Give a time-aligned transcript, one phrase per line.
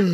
[0.00, 0.06] Ja,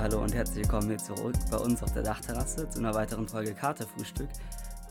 [0.00, 3.54] hallo und herzlich willkommen hier zurück bei uns auf der Dachterrasse zu einer weiteren Folge
[3.54, 4.30] Katerfrühstück.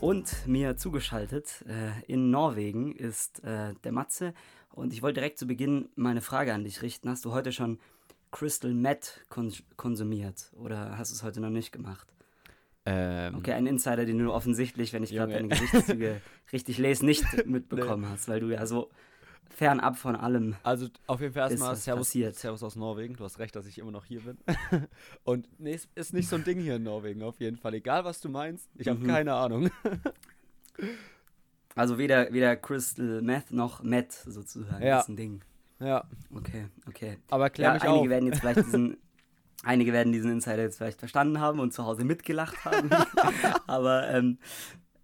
[0.00, 4.32] Und mir zugeschaltet äh, in Norwegen ist äh, der Matze.
[4.70, 7.10] Und ich wollte direkt zu Beginn meine Frage an dich richten.
[7.10, 7.78] Hast du heute schon
[8.30, 12.08] Crystal Meth kon konsumiert oder hast du es heute noch nicht gemacht?
[12.86, 16.22] Ähm, Okay, ein Insider, den du offensichtlich, wenn ich gerade deine Gesichtszüge
[16.52, 18.88] richtig lese, nicht mitbekommen hast, weil du ja so
[19.50, 20.56] fernab von allem.
[20.62, 22.10] Also auf jeden Fall erstmal Servus?
[22.12, 23.14] Servus aus Norwegen.
[23.16, 24.38] Du hast recht, dass ich immer noch hier bin.
[25.24, 27.74] Und nee, es ist nicht so ein Ding hier in Norwegen, auf jeden Fall.
[27.74, 29.06] Egal, was du meinst, ich habe Mhm.
[29.06, 29.70] keine Ahnung.
[31.76, 34.82] Also weder, weder Crystal Meth noch Meth sozusagen.
[34.84, 34.96] Ja.
[34.96, 35.40] Das ist ein Ding.
[35.78, 37.18] ja, Okay, okay.
[37.30, 38.08] aber klär Ja, mich einige auf.
[38.08, 38.96] werden jetzt vielleicht diesen,
[39.62, 42.90] einige werden diesen Insider jetzt vielleicht verstanden haben und zu Hause mitgelacht haben.
[43.66, 44.38] Aber ähm,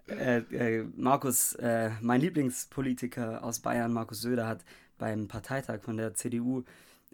[0.08, 4.64] äh, äh, Markus, äh, mein Lieblingspolitiker aus Bayern, Markus Söder, hat
[4.98, 6.64] beim Parteitag von der CDU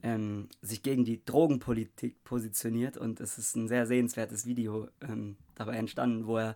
[0.03, 5.77] ähm, sich gegen die Drogenpolitik positioniert und es ist ein sehr sehenswertes Video ähm, dabei
[5.77, 6.55] entstanden, wo er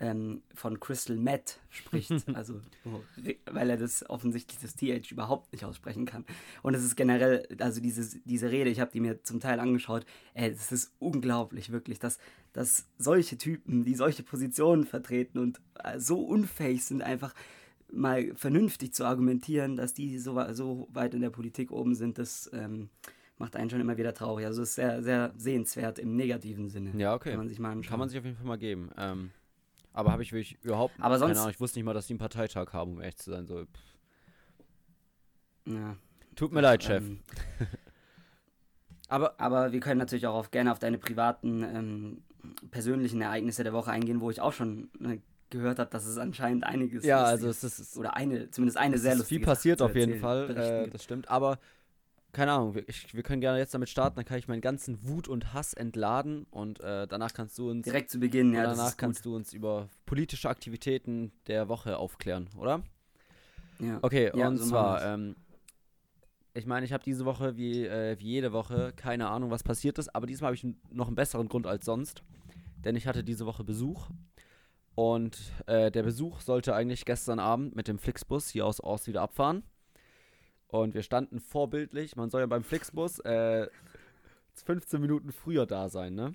[0.00, 2.60] ähm, von Crystal Meth spricht, also
[3.46, 6.24] weil er das offensichtlich das TH überhaupt nicht aussprechen kann.
[6.62, 10.04] Und es ist generell, also dieses, diese Rede, ich habe die mir zum Teil angeschaut,
[10.34, 12.18] ey, es ist unglaublich, wirklich, dass,
[12.52, 17.34] dass solche Typen, die solche Positionen vertreten und äh, so unfähig sind, einfach
[17.90, 22.50] mal vernünftig zu argumentieren, dass die so, so weit in der Politik oben sind, das
[22.52, 22.90] ähm,
[23.38, 24.46] macht einen schon immer wieder traurig.
[24.46, 26.92] Also es ist sehr, sehr sehenswert im negativen Sinne.
[26.96, 27.30] Ja, okay.
[27.30, 27.90] Kann man sich mal anschauen.
[27.90, 28.90] Kann man sich auf jeden Fall mal geben.
[28.98, 29.30] Ähm,
[29.98, 31.50] aber habe ich wirklich überhaupt Aber sonst- keine Ahnung.
[31.50, 33.46] Ich wusste nicht mal, dass die einen Parteitag haben, um echt zu sein.
[33.46, 33.66] So,
[35.66, 35.96] ja.
[36.36, 37.02] Tut mir leid, Chef.
[37.02, 37.18] Ähm,
[39.08, 42.22] Aber Aber wir können natürlich auch auf, gerne auf deine privaten, ähm,
[42.70, 45.18] persönlichen Ereignisse der Woche eingehen, wo ich auch schon äh,
[45.50, 49.16] gehört habe, dass es anscheinend einiges ja, also es ist, oder eine, zumindest eine sehr
[49.16, 50.84] lustige viel passiert auf jeden erzählen, Fall.
[50.84, 51.28] Äh, das stimmt.
[51.28, 51.58] Aber
[52.32, 54.16] keine Ahnung, wir, ich, wir können gerne jetzt damit starten.
[54.16, 57.84] Dann kann ich meinen ganzen Wut und Hass entladen und äh, danach kannst du uns
[57.84, 62.82] Direkt zu Beginn, ja, danach kannst du uns über politische Aktivitäten der Woche aufklären, oder?
[63.78, 63.98] Ja.
[64.02, 65.36] Okay, Ja, und so zwar, ähm,
[66.52, 69.98] ich meine, ich habe diese Woche wie, äh, wie jede Woche keine Ahnung, was passiert
[69.98, 72.22] ist, aber diesmal habe ich noch einen besseren Grund als sonst,
[72.84, 74.10] denn ich hatte diese Woche Besuch
[74.94, 79.22] und äh, der Besuch sollte eigentlich gestern Abend mit dem Flixbus hier aus Ors wieder
[79.22, 79.62] abfahren
[80.68, 83.68] und wir standen vorbildlich, man soll ja beim Flixbus äh,
[84.64, 86.34] 15 Minuten früher da sein, ne?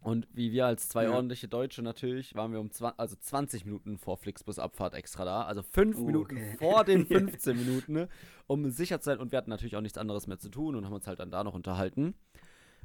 [0.00, 1.12] Und wie wir als zwei Ja.
[1.14, 5.42] ordentliche Deutsche natürlich, waren wir um 20, also 20 Minuten vor Flixbus-Abfahrt extra da.
[5.42, 6.56] Also 5 Oh, Minuten okay.
[6.58, 8.08] vor den 15 Minuten, ne,
[8.46, 9.18] um sicher zu sein.
[9.18, 11.32] Und wir hatten natürlich auch nichts anderes mehr zu tun und haben uns halt dann
[11.32, 12.14] da noch unterhalten.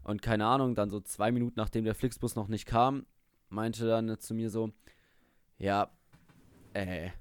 [0.03, 3.05] Und keine Ahnung, dann so zwei Minuten nachdem der Flixbus noch nicht kam,
[3.49, 4.71] meinte dann zu mir so,
[5.59, 5.91] ja,
[6.73, 7.11] äh,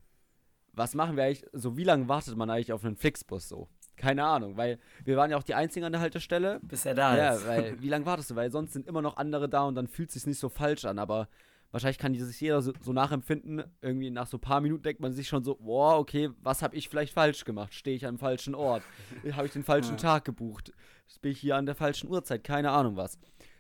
[0.73, 3.69] was machen wir eigentlich, so wie lange wartet man eigentlich auf einen Flixbus so?
[3.97, 6.59] Keine Ahnung, weil wir waren ja auch die Einzigen an der Haltestelle.
[6.63, 7.47] Bis er da Ja, ist.
[7.47, 8.35] weil, wie lange wartest du?
[8.37, 10.87] Weil sonst sind immer noch andere da und dann fühlt es sich nicht so falsch
[10.87, 11.29] an, aber
[11.71, 13.63] wahrscheinlich kann sich jeder so, so nachempfinden.
[13.83, 16.77] Irgendwie nach so ein paar Minuten denkt man sich schon so, boah, okay, was habe
[16.77, 17.75] ich vielleicht falsch gemacht?
[17.75, 18.83] Stehe ich am falschen Ort?
[19.33, 19.97] habe ich den falschen Ja.
[19.99, 20.73] Tag gebucht?
[21.21, 22.43] Bin ich hier an der falschen Uhrzeit?
[22.43, 23.19] Keine Ahnung was.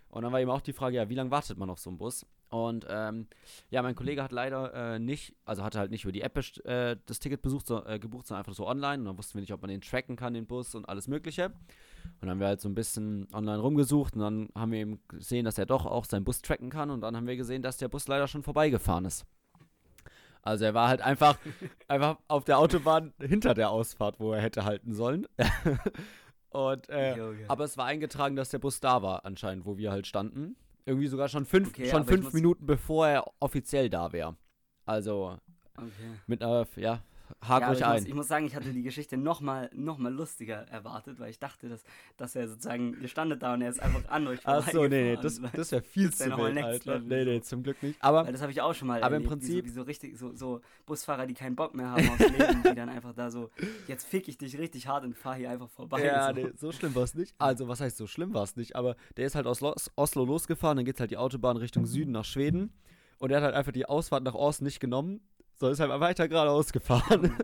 [0.08, 1.98] Und dann war eben auch die Frage, ja, wie lange wartet man auf so einen
[1.98, 2.24] Bus?
[2.50, 3.28] Und ähm,
[3.70, 6.96] ja, mein Kollege hat leider äh, nicht, also hatte halt nicht über die App äh,
[7.06, 8.98] das Ticket besucht, so, äh, gebucht, sondern einfach so online.
[8.98, 11.46] Und dann wussten wir nicht, ob man den tracken kann, den Bus und alles Mögliche.
[11.46, 15.00] Und dann haben wir halt so ein bisschen online rumgesucht und dann haben wir eben
[15.06, 16.90] gesehen, dass er doch auch seinen Bus tracken kann.
[16.90, 19.26] Und dann haben wir gesehen, dass der Bus leider schon vorbeigefahren ist.
[20.42, 21.38] Also er war halt einfach,
[21.88, 25.28] einfach auf der Autobahn hinter der Ausfahrt, wo er hätte halten sollen.
[26.48, 30.08] und äh, aber es war eingetragen, dass der Bus da war, anscheinend, wo wir halt
[30.08, 30.56] standen.
[30.84, 34.36] Irgendwie sogar schon fünf, Okay, schon fünf Minuten bevor er offiziell da wäre.
[34.86, 35.38] Also
[35.76, 35.90] Okay.
[36.26, 37.02] mit einer, ja,
[37.48, 37.94] Ja, aber euch ich, ein.
[38.00, 41.30] muss, ich muss sagen, ich hatte die Geschichte noch mal, noch mal lustiger erwartet, weil
[41.30, 41.82] ich dachte, dass,
[42.16, 45.14] dass er sozusagen, ihr standet da und er ist einfach an euch Ach so, nee,
[45.14, 46.98] nee, das, das wäre viel das zu wild, Alter.
[47.00, 48.02] Nee, nee, zum Glück nicht.
[48.02, 49.80] Aber Weil das habe ich auch schon mal Aber im erlebt, Prinzip- wie so, wie
[49.80, 53.14] so richtig, so, so Busfahrer, die keinen Bock mehr haben aufs Leben, die dann einfach
[53.14, 53.50] da so,
[53.88, 56.04] jetzt fick ich dich richtig hart und fahr hier einfach vorbei.
[56.04, 56.32] Ja, so.
[56.34, 57.34] nee, so schlimm war es nicht.
[57.38, 58.76] Also, was heißt so schlimm war es nicht?
[58.76, 62.12] Aber der ist halt aus Los Oslo losgefahren, dann geht halt die Autobahn Richtung Süden
[62.12, 62.72] nach Schweden.
[63.18, 65.20] Und er hat halt einfach die Ausfahrt nach Ost nicht genommen,
[65.60, 67.36] sondern ist halt weiter geradeaus gefahren.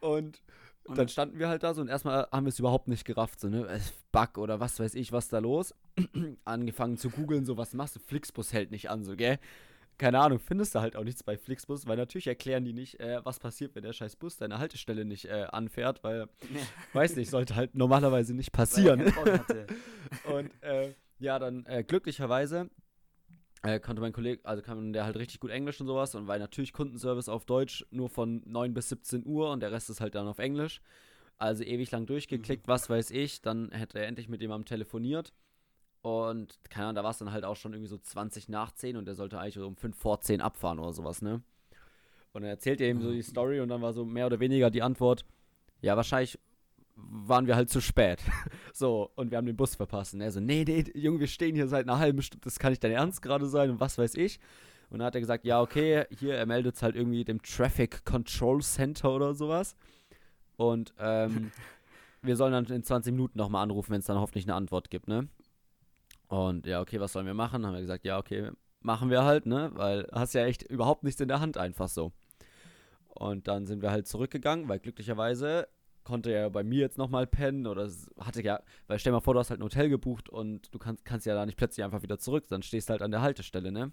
[0.00, 0.42] Und,
[0.84, 3.40] Und- dann standen wir halt da so und erstmal haben wir es überhaupt nicht gerafft.
[3.40, 3.66] So, ne?
[3.66, 3.80] äh,
[4.12, 5.74] Bug oder was weiß ich, was da los.
[6.44, 8.00] Angefangen zu googeln, so, was machst du?
[8.00, 9.38] Flixbus hält nicht an, so, gell?
[9.98, 13.24] keine Ahnung, findest du halt auch nichts bei Flixbus, weil natürlich erklären die nicht, äh,
[13.24, 16.60] was passiert, wenn der scheiß Bus deine Haltestelle nicht äh, anfährt, weil, ja.
[16.92, 19.02] weiß nicht, sollte halt normalerweise nicht passieren.
[20.24, 22.68] und äh, ja, dann äh, glücklicherweise
[23.64, 26.38] äh, konnte mein Kollege, also kann der halt richtig gut Englisch und sowas und weil
[26.38, 30.14] natürlich Kundenservice auf Deutsch nur von 9 bis 17 Uhr und der Rest ist halt
[30.14, 30.80] dann auf Englisch.
[31.36, 32.70] Also ewig lang durchgeklickt, mhm.
[32.70, 35.32] was weiß ich, dann hätte er endlich mit jemandem telefoniert
[36.02, 38.98] und keine Ahnung, da war es dann halt auch schon irgendwie so 20 nach 10
[38.98, 41.42] und der sollte eigentlich um 5 vor 10 abfahren oder sowas, ne?
[42.32, 44.70] Und er erzählt er eben so die Story und dann war so mehr oder weniger
[44.70, 45.24] die Antwort,
[45.80, 46.38] ja, wahrscheinlich
[46.96, 48.20] waren wir halt zu spät.
[48.72, 50.14] so, und wir haben den Bus verpasst.
[50.14, 52.72] Und er so, nee, nee, Junge, wir stehen hier seit einer halben Stunde, das kann
[52.72, 54.38] nicht dein Ernst gerade sein und was weiß ich.
[54.90, 58.04] Und dann hat er gesagt, ja, okay, hier, er meldet es halt irgendwie dem Traffic
[58.04, 59.76] Control Center oder sowas.
[60.56, 61.50] Und ähm,
[62.22, 65.08] wir sollen dann in 20 Minuten nochmal anrufen, wenn es dann hoffentlich eine Antwort gibt,
[65.08, 65.28] ne?
[66.28, 67.66] Und ja, okay, was sollen wir machen?
[67.66, 68.50] Haben wir gesagt, ja, okay,
[68.80, 69.70] machen wir halt, ne?
[69.74, 72.12] Weil hast ja echt überhaupt nichts in der Hand, einfach so.
[73.08, 75.68] Und dann sind wir halt zurückgegangen, weil glücklicherweise
[76.04, 77.88] konnte er bei mir jetzt nochmal pennen oder
[78.20, 80.78] hatte ja, weil stell dir mal vor, du hast halt ein Hotel gebucht und du
[80.78, 83.22] kannst, kannst ja da nicht plötzlich einfach wieder zurück, dann stehst du halt an der
[83.22, 83.92] Haltestelle, ne?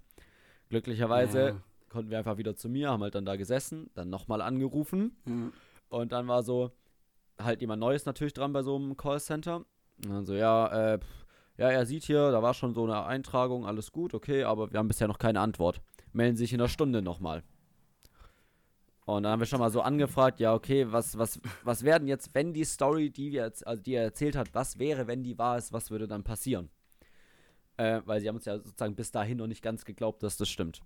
[0.69, 1.55] Glücklicherweise ja.
[1.89, 5.53] konnten wir einfach wieder zu mir, haben halt dann da gesessen, dann nochmal angerufen mhm.
[5.89, 6.71] und dann war so
[7.39, 9.65] halt jemand Neues natürlich dran bei so einem Callcenter.
[10.03, 10.99] Und dann so, ja, äh,
[11.57, 14.79] ja, er sieht hier, da war schon so eine Eintragung, alles gut, okay, aber wir
[14.79, 15.81] haben bisher noch keine Antwort.
[16.13, 17.43] Melden sich in einer Stunde nochmal.
[19.15, 22.33] Und dann haben wir schon mal so angefragt, ja, okay, was, was, was werden jetzt,
[22.33, 25.57] wenn die Story, die, wir, also die er erzählt hat, was wäre, wenn die wahr
[25.57, 26.69] ist, was würde dann passieren?
[27.77, 30.49] Äh, weil sie haben uns ja sozusagen bis dahin noch nicht ganz geglaubt, dass das
[30.49, 30.81] stimmt.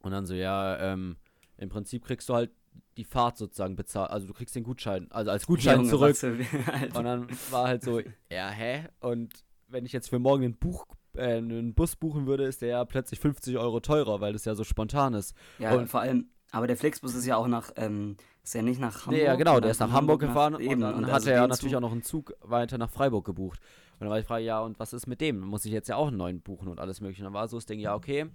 [0.00, 1.16] Und dann so, ja, ähm,
[1.56, 2.50] im Prinzip kriegst du halt
[2.96, 6.16] die Fahrt sozusagen bezahlt, also du kriegst den Gutschein, also als Gutschein Junge, zurück.
[6.94, 8.00] und dann war halt so,
[8.30, 8.88] ja, hä?
[9.00, 12.68] Und wenn ich jetzt für morgen einen, Buch, äh, einen Bus buchen würde, ist der
[12.68, 15.34] ja plötzlich 50 Euro teurer, weil das ja so spontan ist.
[15.58, 18.78] Ja, und vor allem, aber der Flixbus ist ja auch nach, ähm, ist ja nicht
[18.78, 19.14] nach Hamburg.
[19.14, 21.46] Nee, ja, genau, der ist nach Hamburg gefahren nach, und dann und hat er ja
[21.46, 21.78] natürlich Zug.
[21.78, 23.58] auch noch einen Zug weiter nach Freiburg gebucht.
[23.94, 25.40] Und dann war die Frage, ja, und was ist mit dem?
[25.40, 27.22] Muss ich jetzt ja auch einen neuen buchen und alles mögliche.
[27.22, 28.26] Und dann war so das Ding, ja, okay.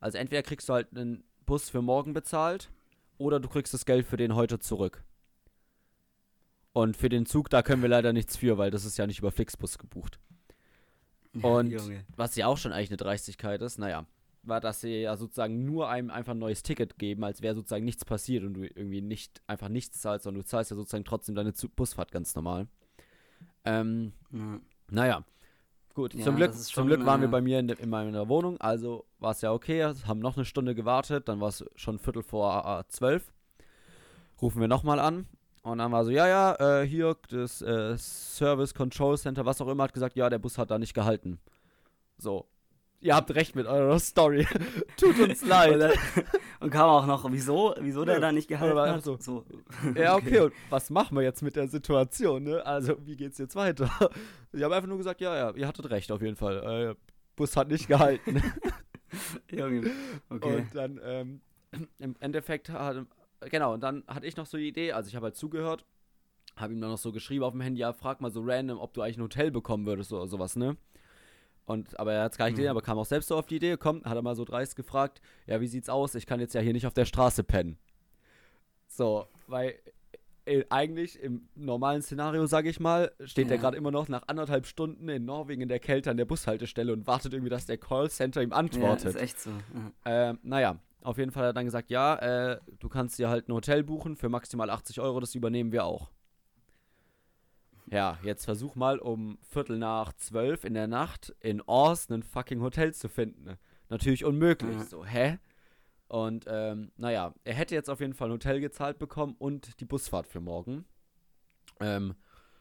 [0.00, 2.70] Also entweder kriegst du halt einen Bus für morgen bezahlt
[3.18, 5.04] oder du kriegst das Geld für den heute zurück.
[6.72, 9.18] Und für den Zug, da können wir leider nichts für, weil das ist ja nicht
[9.18, 10.18] über Flixbus gebucht.
[11.42, 11.74] Und
[12.16, 14.06] was ja auch schon eigentlich eine Dreistigkeit ist, naja,
[14.42, 17.84] war, dass sie ja sozusagen nur einem einfach ein neues Ticket geben, als wäre sozusagen
[17.84, 21.34] nichts passiert und du irgendwie nicht einfach nichts zahlst, sondern du zahlst ja sozusagen trotzdem
[21.34, 22.66] deine Busfahrt ganz normal.
[23.64, 24.60] Ähm, ja.
[24.90, 25.24] Naja,
[25.94, 26.14] gut.
[26.14, 28.60] Ja, zum Glück, schon, zum Glück waren äh, wir bei mir in, in meiner Wohnung,
[28.60, 32.22] also war es ja okay, haben noch eine Stunde gewartet, dann war es schon Viertel
[32.22, 33.32] vor äh, zwölf.
[34.40, 35.26] Rufen wir nochmal an
[35.62, 39.68] und dann war so, ja, ja, äh, hier, das äh, Service Control Center, was auch
[39.68, 41.38] immer, hat gesagt, ja, der Bus hat da nicht gehalten.
[42.16, 42.46] So.
[43.02, 44.46] Ihr habt recht mit eurer Story.
[44.98, 45.98] Tut uns leid.
[46.60, 49.02] und kam auch noch, wieso, wieso der da nicht gehalten hat.
[49.02, 49.16] So.
[49.18, 49.46] so.
[49.94, 52.64] Ja, okay, und was machen wir jetzt mit der Situation, ne?
[52.66, 53.90] Also, wie geht's jetzt weiter?
[54.52, 56.90] Ich habe einfach nur gesagt, ja, ja, ihr hattet recht, auf jeden Fall.
[56.90, 56.94] Äh,
[57.36, 58.42] Bus hat nicht gehalten.
[59.50, 59.86] okay.
[60.28, 61.40] Und dann, ähm,
[61.98, 63.06] im Endeffekt hat,
[63.48, 65.86] genau, und dann hatte ich noch so die Idee, also ich habe halt zugehört,
[66.56, 68.92] habe ihm dann noch so geschrieben auf dem Handy, ja, frag mal so random, ob
[68.92, 70.76] du eigentlich ein Hotel bekommen würdest oder sowas, ne?
[71.66, 72.70] Und, aber er hat es gar nicht gesehen, mhm.
[72.76, 75.20] aber kam auch selbst so auf die Idee, kommt, hat er mal so dreist gefragt,
[75.46, 76.14] ja, wie sieht's aus?
[76.14, 77.78] Ich kann jetzt ja hier nicht auf der Straße pennen.
[78.88, 79.78] So, weil
[80.46, 83.52] äh, eigentlich im normalen Szenario, sage ich mal, steht ja.
[83.52, 86.92] er gerade immer noch nach anderthalb Stunden in Norwegen in der Kälte an der Bushaltestelle
[86.92, 89.04] und wartet irgendwie, dass der Callcenter ihm antwortet.
[89.04, 89.50] Ja, ist echt so.
[89.50, 90.30] Ja.
[90.30, 93.48] Ähm, naja, auf jeden Fall hat er dann gesagt, ja, äh, du kannst dir halt
[93.48, 96.10] ein Hotel buchen für maximal 80 Euro, das übernehmen wir auch.
[97.90, 102.60] Ja, jetzt versuch mal um Viertel nach zwölf in der Nacht in Ors ein fucking
[102.60, 103.56] Hotel zu finden.
[103.88, 104.76] Natürlich unmöglich.
[104.76, 104.82] Mhm.
[104.82, 105.38] So, hä?
[106.06, 109.84] Und ähm, naja, er hätte jetzt auf jeden Fall ein Hotel gezahlt bekommen und die
[109.84, 110.84] Busfahrt für morgen.
[111.80, 112.14] Ähm,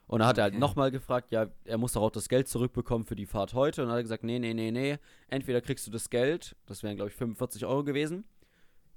[0.07, 3.05] und dann hat er halt nochmal gefragt, ja, er muss doch auch das Geld zurückbekommen
[3.05, 3.83] für die Fahrt heute.
[3.83, 4.97] Und dann hat er gesagt, nee, nee, nee, nee.
[5.27, 8.23] Entweder kriegst du das Geld, das wären, glaube ich, 45 Euro gewesen.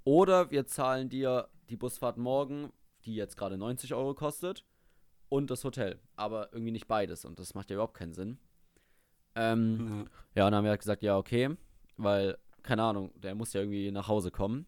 [0.04, 2.72] Oder wir zahlen dir die Busfahrt morgen,
[3.04, 4.64] die jetzt gerade 90 Euro kostet,
[5.32, 5.98] und das Hotel.
[6.14, 7.24] Aber irgendwie nicht beides.
[7.24, 8.38] Und das macht ja überhaupt keinen Sinn.
[9.34, 10.08] Ähm, mhm.
[10.34, 11.56] Ja, und dann haben wir halt gesagt, ja, okay.
[11.96, 14.66] Weil, keine Ahnung, der muss ja irgendwie nach Hause kommen.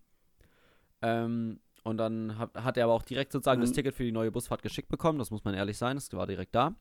[1.03, 3.65] Ähm, und dann hat, hat er aber auch direkt sozusagen mhm.
[3.67, 6.27] das Ticket für die neue Busfahrt geschickt bekommen, das muss man ehrlich sein, das war
[6.27, 6.75] direkt da.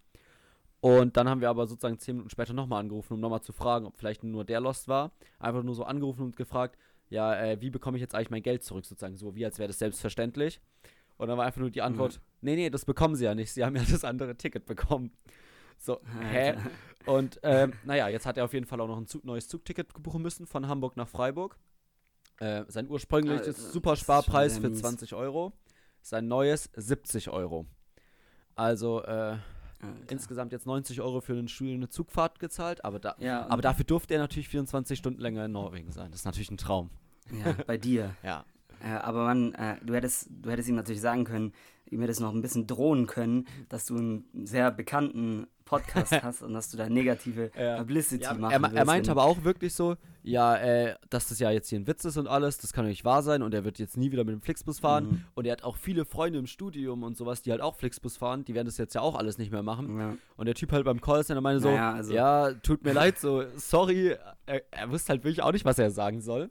[0.80, 3.86] Und dann haben wir aber sozusagen zehn Minuten später nochmal angerufen, um nochmal zu fragen,
[3.86, 5.12] ob vielleicht nur der Lost war.
[5.40, 6.78] Einfach nur so angerufen und gefragt,
[7.10, 9.68] ja, äh, wie bekomme ich jetzt eigentlich mein Geld zurück, sozusagen, so wie als wäre
[9.68, 10.62] das selbstverständlich.
[11.18, 12.20] Und dann war einfach nur die Antwort, mhm.
[12.42, 15.12] nee, nee, das bekommen sie ja nicht, sie haben ja das andere Ticket bekommen.
[15.78, 16.00] So,
[16.32, 16.56] hä?
[17.06, 19.92] Und ähm, naja, jetzt hat er auf jeden Fall auch noch ein Zug, neues Zugticket
[20.02, 21.58] buchen müssen von Hamburg nach Freiburg.
[22.40, 24.80] Äh, sein ursprüngliches Alter, super Sparpreis für sehr mies.
[24.80, 25.54] 20 Euro.
[26.02, 27.66] Sein neues 70 Euro.
[28.56, 29.42] Also äh, Alter.
[30.10, 33.86] insgesamt jetzt 90 Euro für eine Schule eine Zugfahrt gezahlt, aber, da, Ja, aber dafür
[33.86, 36.12] durfte er natürlich 24 Stunden länger in Norwegen sein.
[36.12, 36.90] Das ist natürlich ein Traum.
[37.32, 38.16] ja, bei dir.
[38.24, 38.46] Ja.
[38.84, 41.54] Äh, aber man, äh, du, hättest, du hättest ihm natürlich sagen können,
[41.90, 46.54] ihm hättest noch ein bisschen drohen können, dass du einen sehr bekannten Podcast hast und
[46.54, 47.78] dass du da negative Ja.
[47.78, 51.52] Publicity Ja, machen er, er meinte aber auch wirklich so, ja, äh, dass das ja
[51.52, 53.64] jetzt hier ein Witz ist und alles, das kann doch nicht wahr sein und er
[53.64, 55.06] wird jetzt nie wieder mit dem Flixbus fahren.
[55.06, 55.26] Mhm.
[55.36, 58.44] Und er hat auch viele Freunde im Studium und sowas, die halt auch Flixbus fahren,
[58.44, 59.98] die werden das jetzt ja auch alles nicht mehr machen.
[59.98, 60.18] Ja.
[60.36, 63.44] Und der Typ halt beim Callcenter meinte so, Naja, also- ja, tut mir leid, so,
[63.56, 66.50] sorry, er, er wusste halt wirklich auch nicht, was er sagen soll.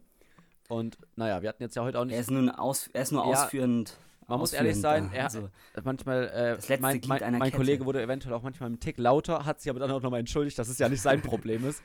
[0.72, 3.12] Und naja, wir hatten jetzt ja heute auch nicht, Er ist, nun aus, er ist
[3.12, 3.98] nur Ja, ausführend.
[4.26, 5.48] man muss ehrlich ausführend sein, er, also,
[5.84, 7.56] manchmal, äh, Das letzte mein, Glied mein, einer mein Kette.
[7.58, 10.58] Kollege wurde eventuell auch manchmal einen Tick lauter, hat sich aber dann auch nochmal entschuldigt,
[10.58, 11.82] dass es ja nicht sein Problem ist.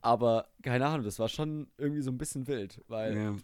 [0.00, 3.34] Aber keine Ahnung, das war schon irgendwie so ein bisschen wild, weil ja.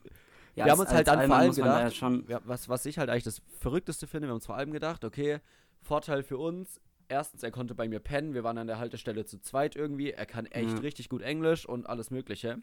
[0.55, 3.25] wir Ja, haben uns halt dann vor allem gedacht, ja, was, was ich halt eigentlich
[3.25, 5.41] das Verrückteste finde, wir haben uns vor allem gedacht, okay,
[5.83, 9.39] Vorteil für uns, erstens, er konnte bei mir pennen, wir waren an der Haltestelle zu
[9.43, 12.57] zweit irgendwie, er kann echt richtig gut Englisch und alles mögliche.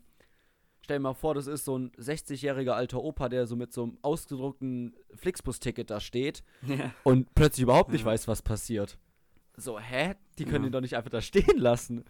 [0.84, 3.84] Stell dir mal vor, das ist so ein 60-jähriger alter Opa, der so mit so
[3.84, 6.92] einem ausgedruckten Flixbus-Ticket da steht ja.
[7.04, 8.08] und plötzlich überhaupt nicht Ja.
[8.08, 8.98] weiß, was passiert.
[9.56, 10.16] So, hä?
[10.40, 10.70] Die können Ja.
[10.70, 12.04] ihn doch nicht einfach da stehen lassen.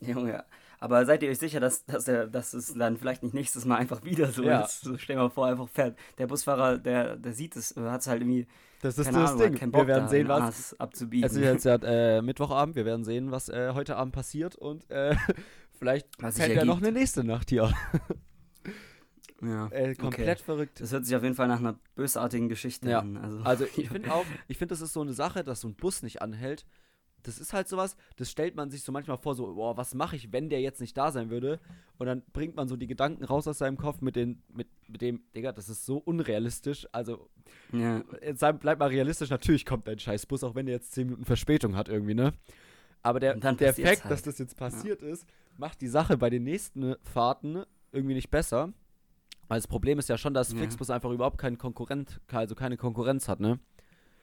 [0.00, 0.44] Junge,
[0.78, 3.76] aber seid ihr euch sicher, dass, dass, er, dass es dann vielleicht nicht nächstes Mal
[3.76, 4.60] einfach wieder so Ja.
[4.60, 4.82] ist?
[4.82, 5.96] So, stell dir mal vor, einfach fährt.
[6.18, 8.46] Der Busfahrer, der, der sieht es, hat es halt irgendwie,
[8.82, 9.72] Das ist das Ahnung, Ding.
[9.72, 10.42] Wir werden sehen, was.
[10.42, 11.24] Ass abzubiegen.
[11.24, 14.90] Es ist jetzt ja, äh, Mittwochabend, wir werden sehen, was äh, heute Abend passiert und
[14.90, 15.16] äh,
[15.78, 17.72] vielleicht Was fällt ja noch eine nächste Nacht hier.
[19.42, 19.68] ja.
[19.70, 20.80] Äh, komplett verrückt.
[20.80, 23.00] Das hört sich auf jeden Fall nach einer bösartigen Geschichte Ja.
[23.00, 23.16] an.
[23.16, 25.74] Also, Also ich finde auch, ich finde, das ist so eine Sache, dass so ein
[25.74, 26.64] Bus nicht anhält.
[27.22, 30.14] Das ist halt sowas, das stellt man sich so manchmal vor, so, boah, was mache
[30.16, 31.58] ich, wenn der jetzt nicht da sein würde?
[31.98, 35.00] Und dann bringt man so die Gedanken raus aus seinem Kopf mit, den, mit, mit
[35.02, 36.86] dem, Digga, das ist so unrealistisch.
[36.92, 37.28] Also,
[37.72, 38.04] ja.
[38.22, 41.06] jetzt sei- bleib mal realistisch, natürlich kommt dein scheiß Bus, auch wenn der jetzt 10
[41.08, 42.32] Minuten Verspätung hat irgendwie, ne?
[43.02, 44.10] Aber der, der Fakt, halt.
[44.10, 45.26] dass das jetzt passiert ist,
[45.58, 48.72] macht die Sache bei den nächsten Fahrten irgendwie nicht besser.
[49.48, 50.58] Weil das Problem ist ja schon, dass Ja.
[50.58, 53.58] Flixbus einfach überhaupt keinen Konkurrent, also keine Konkurrenz hat, ne?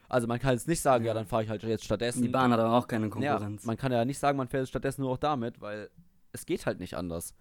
[0.09, 1.13] Also man kann jetzt nicht sagen, ja, Ja.
[1.13, 2.21] dann fahre ich halt jetzt stattdessen.
[2.21, 3.65] Die Bahn hat aber auch keine ja, Konkurrenz.
[3.65, 5.89] man kann ja nicht sagen, man fährt stattdessen nur auch damit, weil
[6.33, 7.33] es geht halt nicht anders.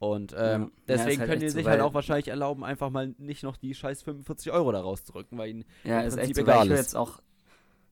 [0.00, 0.54] Und Ja.
[0.56, 2.90] ähm, Ja, ist deswegen halt können die echt so, sich halt auch wahrscheinlich erlauben, einfach
[2.90, 6.36] mal nicht noch die scheiß 45 Euro da rauszurücken, weil ihnen ja, im ist Prinzip
[6.36, 6.86] echt so, weil egal ich höre ist.
[6.86, 7.20] jetzt auch,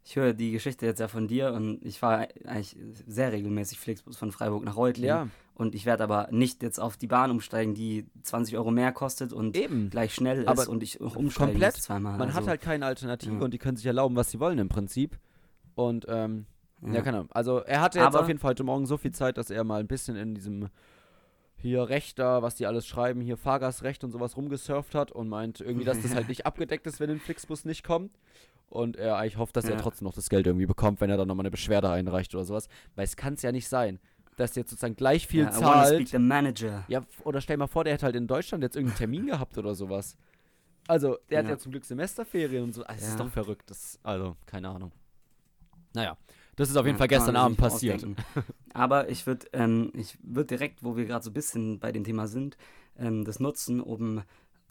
[0.08, 2.74] ich höre die Geschichte jetzt ja von dir und ich fahre eigentlich
[3.06, 5.08] sehr regelmäßig Flixbus von Freiburg nach Reutlingen.
[5.08, 8.90] Ja, Und ich werde aber nicht jetzt auf die Bahn umsteigen, die 20 Euro mehr
[8.92, 9.90] kostet und eben.
[9.90, 11.74] gleich schnell ist Aber und ich auch umsteigen komplett.
[11.74, 12.16] zweimal.
[12.16, 13.40] Man also, hat halt keine Alternative ja.
[13.42, 15.18] und die können sich erlauben, was sie wollen im Prinzip.
[15.74, 16.46] Und ähm,
[16.86, 16.94] ja.
[16.94, 17.02] ja.
[17.02, 17.30] keine Ahnung.
[17.32, 19.62] Also er hatte jetzt Aber- auf jeden Fall heute Morgen so viel Zeit, dass er
[19.62, 20.70] mal ein bisschen in diesem
[21.56, 25.84] hier Rechter, was die alles schreiben, hier Fahrgastrecht und sowas rumgesurft hat und meint irgendwie,
[25.84, 28.12] dass das halt nicht abgedeckt ist, wenn ein Flixbus nicht kommt.
[28.70, 29.80] Und er eigentlich hofft, dass er Ja.
[29.80, 32.68] trotzdem noch das Geld irgendwie bekommt, wenn er dann nochmal eine Beschwerde einreicht oder sowas.
[32.96, 33.98] Weil es kann es ja nicht sein,
[34.36, 35.98] dass der jetzt sozusagen gleich viel ja, zahlt.
[36.88, 39.74] Ja, oder stell mal vor, der hätte halt in Deutschland jetzt irgendeinen Termin gehabt oder
[39.74, 40.16] sowas.
[40.86, 41.52] Also, der hat Ja.
[41.52, 42.82] ja zum Glück Semesterferien und so.
[42.84, 43.24] Also, Das ist Ja.
[43.24, 43.70] doch verrückt.
[43.70, 44.92] Das, also, keine Ahnung.
[45.94, 46.16] Naja,
[46.56, 47.96] das ist auf jeden Ja, Fall gestern Abend passiert.
[48.04, 48.22] ausdenken.
[48.74, 52.04] Aber ich würde ähm, ich würd direkt, wo wir gerade so ein bisschen bei dem
[52.04, 52.56] Thema sind,
[52.98, 54.22] ähm, das nutzen, um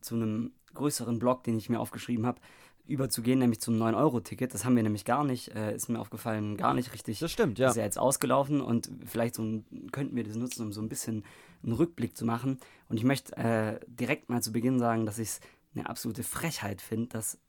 [0.01, 2.39] zu einem größeren Blog, den ich mir aufgeschrieben habe,
[2.88, 4.53] überzugehen, nämlich zum 9-Euro-Ticket.
[4.53, 7.20] Das haben wir nämlich gar nicht, äh, ist mir aufgefallen, gar nicht richtig.
[7.20, 7.70] Das stimmt, ja.
[7.70, 10.89] Ist ja jetzt ausgelaufen und vielleicht so ein, könnten wir das nutzen, um so ein
[10.89, 11.24] bisschen
[11.63, 12.60] einen Rückblick zu machen.
[12.89, 15.39] Und ich möchte äh, direkt mal zu Beginn sagen, dass ich es
[15.75, 17.39] eine absolute Frechheit finde, dass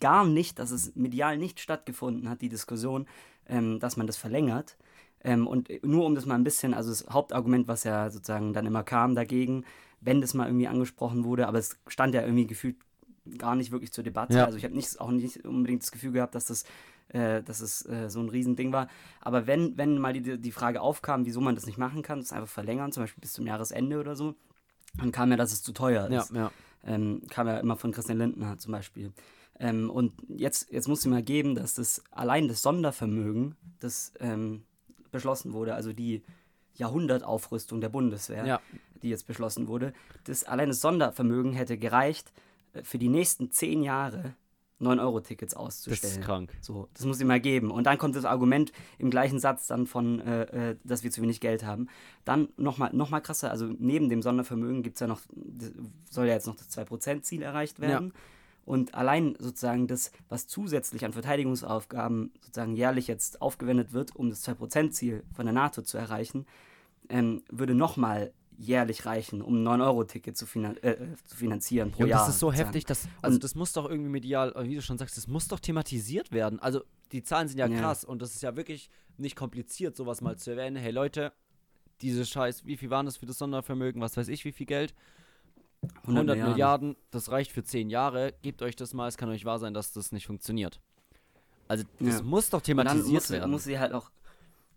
[0.00, 3.06] gar nicht, dass es medial nicht stattgefunden hat, die Diskussion,
[3.48, 4.76] ähm, dass man das verlängert.
[5.22, 8.66] Ähm, und nur um das mal ein bisschen, also das Hauptargument, was ja sozusagen dann
[8.66, 9.64] immer kam dagegen,
[10.00, 12.76] wenn das mal irgendwie angesprochen wurde, aber es stand ja irgendwie gefühlt
[13.38, 14.34] gar nicht wirklich zur Debatte.
[14.38, 14.44] Ja.
[14.46, 16.64] Also ich habe nicht, auch nicht unbedingt das Gefühl gehabt, dass das,
[17.08, 18.88] äh, dass es äh, so ein Riesending war.
[19.20, 22.32] Aber wenn, wenn mal die, die Frage aufkam, wieso man das nicht machen kann, das
[22.32, 24.34] einfach verlängern, zum Beispiel bis zum Jahresende oder so,
[24.98, 26.30] dann kam ja, dass es zu teuer Ja, ist.
[26.32, 26.50] ja.
[26.84, 29.12] Ähm, kam ja immer von Christian Lindner zum Beispiel.
[29.58, 34.64] Ähm, und jetzt, jetzt muss ich mal geben, dass das allein das Sondervermögen, das ähm,
[35.10, 36.22] beschlossen wurde, also die
[36.74, 38.60] Jahrhundertaufrüstung der Bundeswehr, Ja.
[39.02, 39.92] die jetzt beschlossen wurde,
[40.24, 42.32] das allein das Sondervermögen hätte gereicht,
[42.82, 44.34] für die nächsten zehn Jahre
[44.80, 46.20] 9-Euro-Tickets Das auszustellen.
[46.20, 46.52] ist krank.
[46.60, 47.70] So, das muss ich mal geben.
[47.70, 51.22] Und dann kommt das Argument im gleichen Satz dann von, äh, äh, dass wir zu
[51.22, 51.88] wenig Geld haben.
[52.24, 55.72] Dann nochmal noch mal krasser, also neben dem Sondervermögen gibt es ja noch, das
[56.10, 58.12] soll ja jetzt noch das 2%-Ziel erreicht werden.
[58.66, 64.46] Und allein sozusagen das, was zusätzlich an Verteidigungsaufgaben sozusagen jährlich jetzt aufgewendet wird, um das
[64.46, 66.46] 2%-Ziel von der NATO zu erreichen,
[67.08, 72.08] ähm, würde nochmal jährlich reichen, um ein 9-Euro-Ticket zu, finan äh, zu, finanzieren pro ja,
[72.08, 72.20] Jahr.
[72.20, 72.66] Das ist so sozusagen.
[72.66, 75.60] heftig, dass, also das muss doch irgendwie medial, wie du schon sagst, das muss doch
[75.60, 76.58] thematisiert werden.
[76.60, 76.82] Also
[77.12, 77.80] die Zahlen sind ja, ja.
[77.80, 80.76] krass und das ist ja wirklich nicht kompliziert, sowas mal zu erwähnen.
[80.76, 81.32] Hey Leute,
[82.00, 84.94] diese Scheiß, wie viel waren das für das Sondervermögen, was weiß ich, wie viel Geld?
[85.82, 86.50] 100, 100 Milliarden.
[86.52, 86.96] Milliarden.
[87.10, 88.34] das reicht für 10 Jahre.
[88.42, 90.80] Gebt euch das mal, es kann euch wahr sein, dass das nicht funktioniert.
[91.68, 92.22] Also das ja.
[92.22, 93.50] muss doch thematisiert muss, werden.
[93.50, 94.10] muss sie halt auch,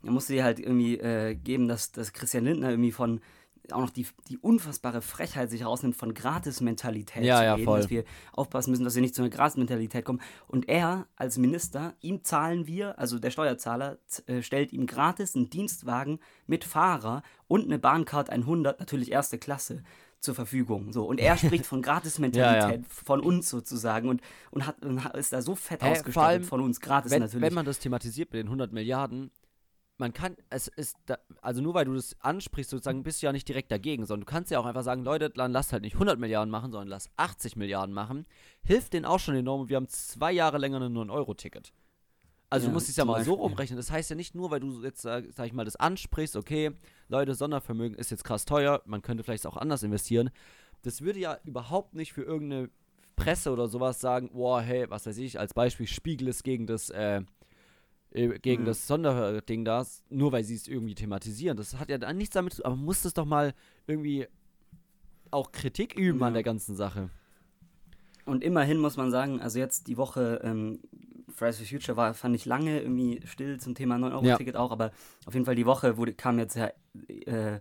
[0.02, 3.22] muss sie halt irgendwie äh, geben, dass, dass Christian Lindner irgendwie von
[3.74, 7.82] auch noch die, die unfassbare Frechheit sich rausnimmt, von Gratis-Mentalität ja, zu reden, ja, voll.
[7.82, 10.22] dass wir aufpassen müssen, dass wir nicht zu einer Gratis-Mentalität kommen.
[10.48, 13.98] Und er als Minister, ihm zahlen wir, also der Steuerzahler,
[14.28, 19.84] äh, stellt ihm gratis einen Dienstwagen mit Fahrer und eine Bahncard 100, natürlich erste Klasse,
[20.20, 20.92] zur Verfügung.
[20.92, 21.06] So.
[21.06, 24.22] Und er spricht von Gratis-Mentalität ja, von uns sozusagen und,
[24.52, 27.42] und, hat, und ist da so fett äh, ausgestattet von uns, gratis wenn, natürlich.
[27.42, 29.32] Wenn man das thematisiert mit den 100 Milliarden,
[30.00, 33.34] man kann, es ist, da, also nur weil du das ansprichst, sozusagen, bist du ja
[33.34, 35.96] nicht direkt dagegen, sondern du kannst ja auch einfach sagen, Leute, dann lasst halt nicht
[35.96, 38.26] 100 Milliarden machen, sondern lass 80 Milliarden machen.
[38.64, 41.74] Hilft denen auch schon enorm und wir haben zwei Jahre länger ein 9-Euro-Ticket.
[42.50, 43.34] Also ja, du musst es ja mal Beispiel.
[43.34, 43.78] so umrechnen.
[43.78, 46.72] Das heißt ja nicht nur, weil du jetzt, sag, sag ich mal, das ansprichst, okay,
[47.10, 50.32] Leute, Sondervermögen ist jetzt krass teuer, man könnte vielleicht auch anders investieren.
[50.82, 52.70] Das würde ja überhaupt nicht für irgendeine
[53.18, 56.90] Presse oder sowas sagen, boah, hey, was weiß ich, als Beispiel Spiegel ist gegen das,
[56.90, 57.22] äh,
[58.12, 58.66] gegen mhm.
[58.66, 61.58] das Sonderding da, nur weil sie es irgendwie thematisieren.
[61.58, 63.54] Das hat ja dann nichts damit zu tun, aber man muss das doch mal
[63.88, 64.28] irgendwie
[65.32, 66.28] auch Kritik üben ja.
[66.28, 67.10] an der ganzen Sache.
[68.26, 70.80] Und immerhin muss man sagen, also jetzt die Woche ähm,
[71.34, 74.60] Fridays for Future war, fand ich lange irgendwie still zum Thema 9-Euro-Ticket ja.
[74.60, 74.92] auch, aber
[75.26, 76.72] auf jeden Fall die Woche wurde, kam jetzt ja,
[77.08, 77.60] äh,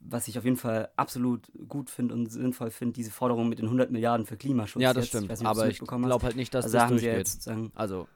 [0.00, 3.66] was ich auf jeden Fall absolut gut finde und sinnvoll finde, diese Forderung mit den
[3.66, 4.82] 100 Milliarden für Klimaschutz.
[4.82, 5.08] Ja, das jetzt.
[5.08, 7.72] stimmt, nicht, aber ich glaube halt nicht, dass also das durchgeht.
[7.74, 8.06] also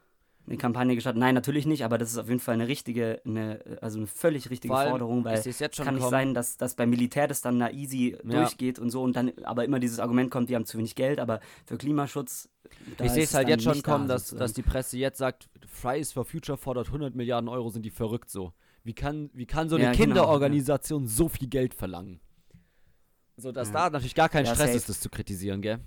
[0.51, 1.21] eine Kampagne gestartet.
[1.21, 4.51] Nein, natürlich nicht, aber das ist auf jeden Fall eine richtige, eine, also eine völlig
[4.51, 7.71] richtige allem, Forderung, weil es kann nicht sein, dass, dass beim Militär das dann na
[7.71, 8.41] easy ja.
[8.41, 11.21] durchgeht und so und dann aber immer dieses Argument kommt, die haben zu wenig Geld,
[11.21, 12.49] aber für Klimaschutz.
[13.01, 16.13] Ich sehe es halt jetzt schon kommen, da, dass, dass die Presse jetzt sagt, Fridays
[16.13, 18.53] for Future fordert 100 Milliarden Euro, sind die verrückt so.
[18.83, 21.09] Wie kann, wie kann so eine ja, genau, Kinderorganisation ja.
[21.09, 22.21] so viel Geld verlangen?
[23.37, 25.79] So, dass da natürlich gar kein Stress ist, das zu kritisieren, gell?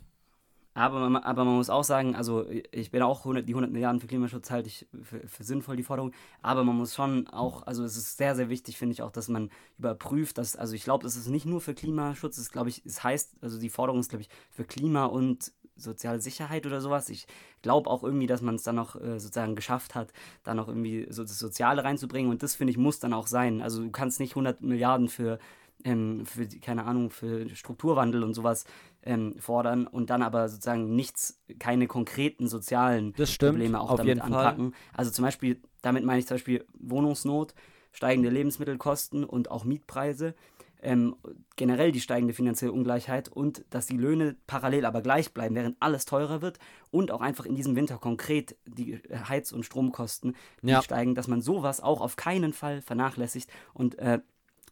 [0.75, 4.01] Aber man, aber man muss auch sagen, also ich bin auch 100, die 100 Milliarden
[4.01, 6.13] für Klimaschutz halte ich für, für, sinnvoll, die Forderung.
[6.41, 9.27] Aber man muss schon auch, also es ist sehr, sehr wichtig, finde ich auch, dass
[9.27, 12.83] man überprüft, dass, also ich glaube, es ist nicht nur für Klimaschutz, es glaube ich,
[12.85, 17.09] es heißt, also die Forderung ist, glaube ich, für Klima und soziale Sicherheit oder sowas.
[17.09, 17.27] Ich
[17.61, 20.11] glaube auch irgendwie, dass man es dann noch äh, sozusagen geschafft hat,
[20.43, 22.31] da noch irgendwie so das Soziale reinzubringen.
[22.31, 23.61] Und das, finde ich, muss dann auch sein.
[23.61, 25.39] Also du kannst nicht 100 Milliarden für
[25.83, 28.65] ähm, für, keine Ahnung, für Strukturwandel und sowas
[29.05, 34.71] ähm, fordern und dann aber sozusagen nichts, keine konkreten sozialen stimmt, Probleme auch damit anpacken.
[34.71, 34.81] Fall.
[34.93, 37.53] Also zum Beispiel, damit meine ich zum Beispiel Wohnungsnot,
[37.91, 40.35] steigende Lebensmittelkosten und auch Mietpreise.
[40.81, 41.15] Ähm,
[41.55, 46.03] generell die steigende finanzielle Ungleichheit und dass die Löhne parallel aber gleich bleiben, während alles
[46.03, 46.59] teurer wird
[46.91, 50.81] und auch einfach in diesem Winter konkret die Heiz- und Stromkosten ja.
[50.81, 54.19] steigen, dass man sowas auch auf keinen Fall vernachlässigt und äh,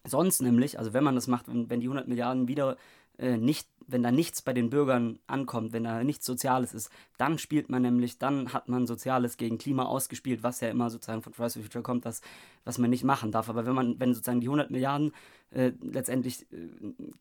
[0.04, 2.78] Sonst nämlich, also wenn man das macht, wenn, wenn die 100 Milliarden wieder
[3.18, 7.38] äh, nicht, wenn da nichts bei den Bürgern ankommt, wenn da nichts Soziales ist, dann
[7.38, 11.34] spielt man nämlich, dann hat man Soziales gegen Klima ausgespielt, was ja immer sozusagen von
[11.34, 12.22] Fridays for Future kommt, was,
[12.64, 13.50] was man nicht machen darf.
[13.50, 15.12] Aber wenn man, wenn sozusagen die 100 Milliarden
[15.52, 17.14] äh, letztendlich äh,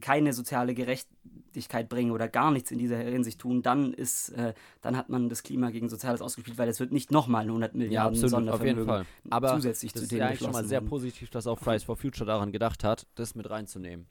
[0.00, 4.96] keine soziale Gerechtigkeit bringen oder gar nichts in dieser Hinsicht tun, dann ist, äh, dann
[4.96, 8.20] hat man das Klima gegen Soziales ausgespielt, weil es wird nicht nochmal 100 Milliarden ja,
[8.64, 9.06] jeden Fall.
[9.30, 11.96] Aber zusätzlich das zu ist ja eigentlich schon mal sehr positiv, dass auch Fridays for
[11.96, 14.06] Future daran gedacht hat, das mit reinzunehmen.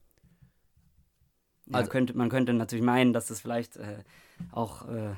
[1.68, 4.04] Ja, also könnte, man könnte natürlich meinen, dass das vielleicht äh,
[4.52, 5.16] auch äh,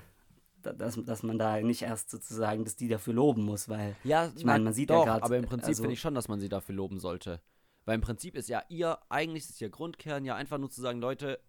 [0.61, 4.45] dass, dass man da nicht erst sozusagen, dass die dafür loben muss, weil ja, ich
[4.45, 5.23] meine, man sieht doch, ja gerade.
[5.23, 7.41] Aber im Prinzip also, finde ich schon, dass man sie dafür loben sollte.
[7.85, 10.99] Weil im Prinzip ist ja ihr, eigentlich ist ihr Grundkern ja einfach nur zu sagen,
[10.99, 11.39] Leute,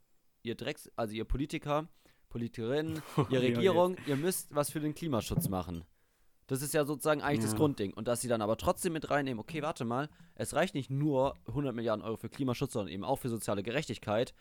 [0.43, 1.89] ihr Drecks, also ihr Politiker,
[2.29, 5.85] Politikerinnen, ihr Regierung, ihr müsst was für den Klimaschutz machen.
[6.47, 7.51] Das ist ja sozusagen eigentlich ja.
[7.51, 7.93] das Grundding.
[7.93, 11.35] Und dass sie dann aber trotzdem mit reinnehmen, okay, warte mal, es reicht nicht nur
[11.49, 14.33] 100 Milliarden Euro für Klimaschutz, sondern eben auch für soziale Gerechtigkeit,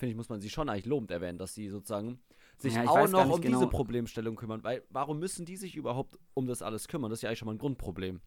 [0.00, 2.18] finde ich, muss man sie schon eigentlich lobend erwähnen, dass sie sozusagen
[2.58, 3.58] sich ja, auch noch um genau.
[3.58, 4.64] diese Problemstellung kümmern.
[4.64, 7.10] Weil warum müssen die sich überhaupt um das alles kümmern?
[7.10, 8.20] Das ist ja eigentlich schon mal ein Grundproblem.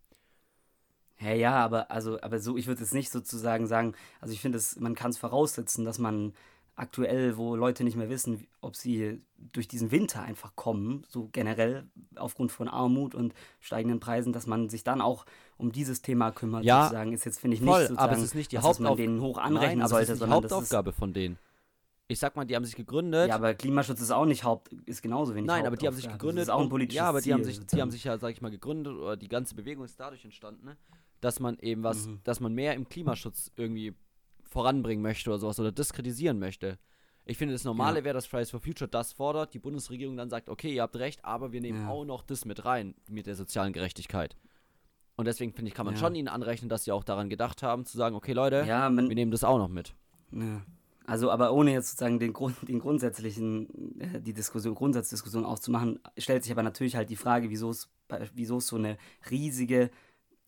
[1.20, 4.58] Ja, ja, aber also, aber so, ich würde es nicht sozusagen sagen, also ich finde
[4.58, 6.34] es, man kann es voraussetzen, dass man
[6.76, 11.88] aktuell, wo Leute nicht mehr wissen, ob sie durch diesen Winter einfach kommen, so generell
[12.16, 15.26] aufgrund von Armut und steigenden Preisen, dass man sich dann auch
[15.58, 18.24] um dieses Thema kümmert, ja, sozusagen, ist jetzt finde ich voll, nicht sozusagen, aber es
[18.24, 21.38] ist nicht die Hauptaufgabe, man denen hoch anrechnen Nein, sollte, ist die Hauptaufgabe von denen.
[22.08, 23.30] Ich sag mal, die haben sich gegründet.
[23.30, 25.48] Ja, aber Klimaschutz ist auch nicht Haupt, ist genauso wenig.
[25.48, 26.44] Nein, aber die haben sich gegründet.
[26.44, 28.18] Das ist auch ein politisches Ja, aber die Ziel, haben sich, die haben sich ja,
[28.18, 30.78] sag ich mal, gegründet oder die ganze Bewegung ist dadurch entstanden, ne,
[31.22, 32.20] dass man eben was, mhm.
[32.24, 33.96] dass man mehr im Klimaschutz irgendwie
[34.44, 36.78] voranbringen möchte oder sowas oder diskreditieren möchte.
[37.26, 38.04] Ich finde, das Normale Ja.
[38.06, 41.24] wäre, dass Fridays for Future das fordert, die Bundesregierung dann sagt, okay, ihr habt recht,
[41.24, 41.90] aber wir nehmen Ja.
[41.90, 44.36] auch noch das mit rein, mit der sozialen Gerechtigkeit.
[45.16, 46.02] Und deswegen finde ich, kann man Ja.
[46.02, 49.08] schon ihnen anrechnen, dass sie auch daran gedacht haben, zu sagen, okay, Leute, Ja, man,
[49.08, 49.96] wir nehmen das auch noch mit.
[50.32, 50.64] Ja.
[51.06, 56.44] Also, aber ohne jetzt sozusagen den, Grund, den grundsätzlichen, äh, die Diskussion, Grundsatzdiskussion aufzumachen, stellt
[56.44, 57.90] sich aber natürlich halt die Frage, wieso es,
[58.34, 58.98] wieso so eine
[59.30, 59.90] riesige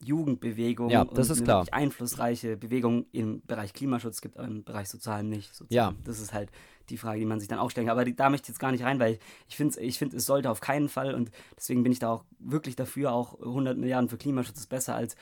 [0.03, 4.89] Jugendbewegung Ja, das und ist eine einflussreiche Bewegung im Bereich Klimaschutz gibt, aber im Bereich
[4.89, 5.53] Sozialen nicht.
[5.53, 5.95] Sozusagen.
[5.95, 6.03] Ja.
[6.03, 6.51] Das ist halt
[6.89, 7.97] die Frage, die man sich dann auch stellen kann.
[7.97, 10.25] Aber die, da möchte ich jetzt gar nicht rein, weil ich finde, ich find, es
[10.25, 14.09] sollte auf keinen Fall und deswegen bin ich da auch wirklich dafür, auch 100 Milliarden
[14.09, 15.15] für Klimaschutz ist besser als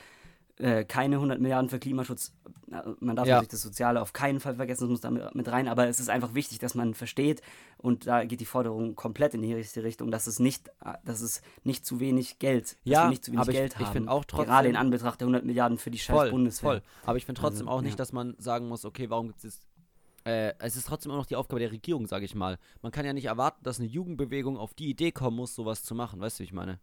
[0.58, 2.32] äh, keine 100 Milliarden für Klimaschutz.
[3.00, 3.34] Man darf Ja.
[3.36, 6.08] natürlich das Soziale auf keinen Fall vergessen, das muss da mit, rein, aber es ist
[6.10, 7.40] einfach wichtig, dass man versteht
[7.76, 11.20] und da geht die Forderung komplett in die richtige Richtung, dass es nicht, äh, dass
[11.20, 13.86] es nicht zu wenig Geld, dass Ja, wir nicht zu wenig aber ich- Geld ich
[13.86, 13.92] haben.
[13.92, 16.70] find auch Gerade trotzdem- in Anbetracht der 100 Milliarden für die scheiß Voll, Bundeswehr.
[16.70, 16.82] voll.
[17.06, 17.96] Aber ich finde trotzdem Also, auch nicht, ja.
[17.96, 19.60] dass man sagen muss, okay, warum gibt es
[20.26, 22.56] äh, es ist trotzdem immer noch die Aufgabe der Regierung, sage ich mal.
[22.80, 25.94] Man kann ja nicht erwarten, dass eine Jugendbewegung auf die Idee kommen muss, sowas zu
[25.94, 26.18] machen.
[26.18, 26.80] Weißt du, wie ich meine?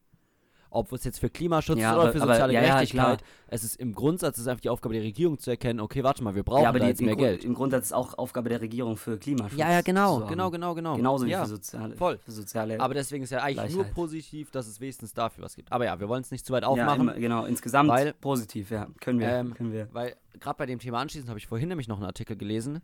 [0.73, 3.17] Ob es jetzt für Klimaschutz Ja, oder aber- für aber- soziale ja, ja, Gerechtigkeit.
[3.19, 3.29] klar.
[3.47, 6.33] es ist im Grundsatz ist einfach die Aufgabe der Regierung zu erkennen, okay, warte mal,
[6.33, 7.43] wir brauchen Ja, aber jetzt im, mehr Grund, Geld.
[7.43, 9.59] im Grundsatz ist auch Aufgabe der Regierung für Klimaschutz.
[9.59, 10.95] Ja, ja, genau, genau, genau, genau.
[10.95, 11.41] Genauso wie ja.
[11.43, 12.19] für soziale, voll.
[12.23, 13.93] für soziale Aber deswegen ist ja eigentlich nur Gleichheit.
[13.95, 15.69] positiv, dass es wenigstens dafür was gibt.
[15.73, 17.01] Aber ja, wir wollen es nicht zu weit ja, aufmachen.
[17.01, 18.87] immer, genau, insgesamt weil- positiv, ja.
[19.01, 19.27] Können wir.
[19.27, 19.89] Ähm, können wir.
[19.91, 22.81] Weil gerade bei dem Thema anschließend habe ich vorhin nämlich noch einen Artikel gelesen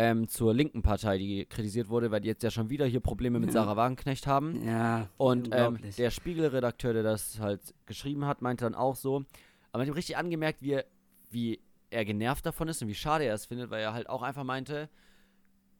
[0.00, 3.40] ähm, zur linken Partei, die kritisiert wurde, weil die jetzt ja schon wieder hier Probleme
[3.40, 3.54] mit Ja.
[3.54, 4.64] Sarah Wagenknecht haben.
[4.64, 9.24] Ja, Und ähm, der Spiegelredakteur, der das halt geschrieben hat, meinte dann auch so,
[9.72, 10.84] aber hat ihm richtig angemerkt, wie er,
[11.30, 14.22] wie er genervt davon ist und wie schade er es findet, weil er halt auch
[14.22, 14.88] einfach meinte,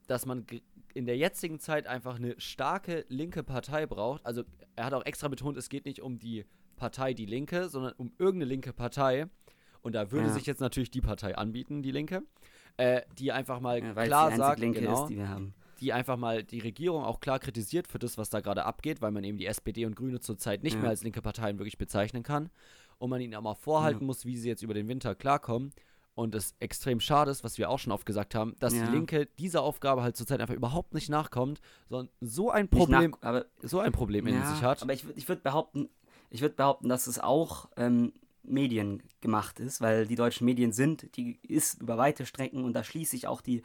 [0.09, 0.45] dass man
[0.95, 4.27] in der jetzigen Zeit einfach eine starke linke Partei braucht.
[4.27, 4.43] Also
[4.75, 6.45] er hat auch extra betont, es geht nicht um die
[6.77, 9.27] Partei Die Linke, sondern um irgendeine linke Partei.
[9.83, 10.33] Und da würde Ja.
[10.35, 12.23] sich jetzt natürlich die Partei anbieten, die Linke,
[12.79, 15.23] äh, die einfach mal ja, klar sagt, genau, ist, die
[15.81, 19.13] die einfach mal die Regierung auch klar kritisiert für das, was da gerade abgeht, weil
[19.13, 20.81] man eben die SPD und Grüne zurzeit nicht Ja.
[20.81, 22.51] mehr als linke Parteien wirklich bezeichnen kann.
[22.99, 24.07] Und man ihnen auch mal vorhalten Ja.
[24.07, 25.71] muss, wie sie jetzt über den Winter klarkommen.
[26.17, 28.87] Und es extrem schade ist, was wir auch schon oft gesagt haben, dass Ja.
[28.87, 33.23] die Linke dieser Aufgabe halt zurzeit einfach überhaupt nicht nachkommt, sondern so ein Problem, nach,
[33.23, 34.83] aber so ein Problem in sich hat.
[34.83, 35.89] Aber ich, ich würde behaupten,
[36.31, 38.13] ich würde behaupten, dass es auch ähm,
[38.49, 42.85] Medien gemacht ist, weil die deutschen Medien sind, die ist über weite Strecken und da
[42.85, 43.63] schließe ich auch die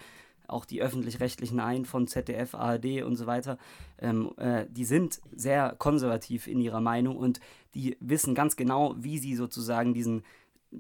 [0.47, 3.57] auch die öffentlich-rechtlichen ein von ZDF, ARD und so weiter,
[3.99, 7.39] ähm, äh, die sind sehr konservativ in ihrer Meinung und
[7.75, 10.23] die wissen ganz genau, wie sie sozusagen diesen,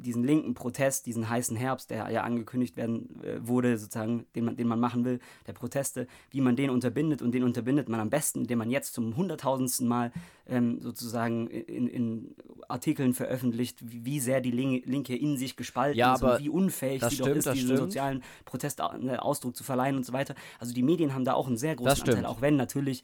[0.01, 4.55] diesen linken Protest, diesen heißen Herbst, der ja angekündigt werden äh, wurde, sozusagen, den man,
[4.55, 8.09] den man machen will, der Proteste, wie man den unterbindet und den unterbindet man am
[8.09, 10.11] besten, indem man jetzt zum hunderttausendsten Mal
[10.47, 12.35] ähm, sozusagen in, in
[12.67, 16.43] Artikeln veröffentlicht, wie, wie sehr die Lin Linke in sich gespalten Ja, ist aber und
[16.43, 17.79] wie unfähig sie doch stimmt, ist, das diesen stimmt.
[17.79, 20.35] sozialen Protest äh, Ausdruck zu verleihen und so weiter.
[20.59, 22.03] Also die Medien haben da auch einen sehr großen.
[22.09, 23.03] Anteil, auch wenn natürlich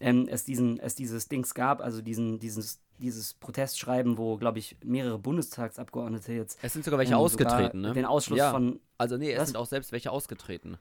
[0.00, 4.76] ähm, es, diesen, es dieses Dings gab, also diesen, dieses, dieses Protestschreiben, wo, glaube ich,
[4.84, 7.92] mehrere Bundestagsabgeordnete jetzt Es sind sogar welche ähm, ausgetreten, sogar ne?
[7.94, 8.50] den Ausschluss Ja.
[8.50, 9.48] von Also nee, es Was?
[9.48, 10.78] sind auch selbst welche ausgetreten.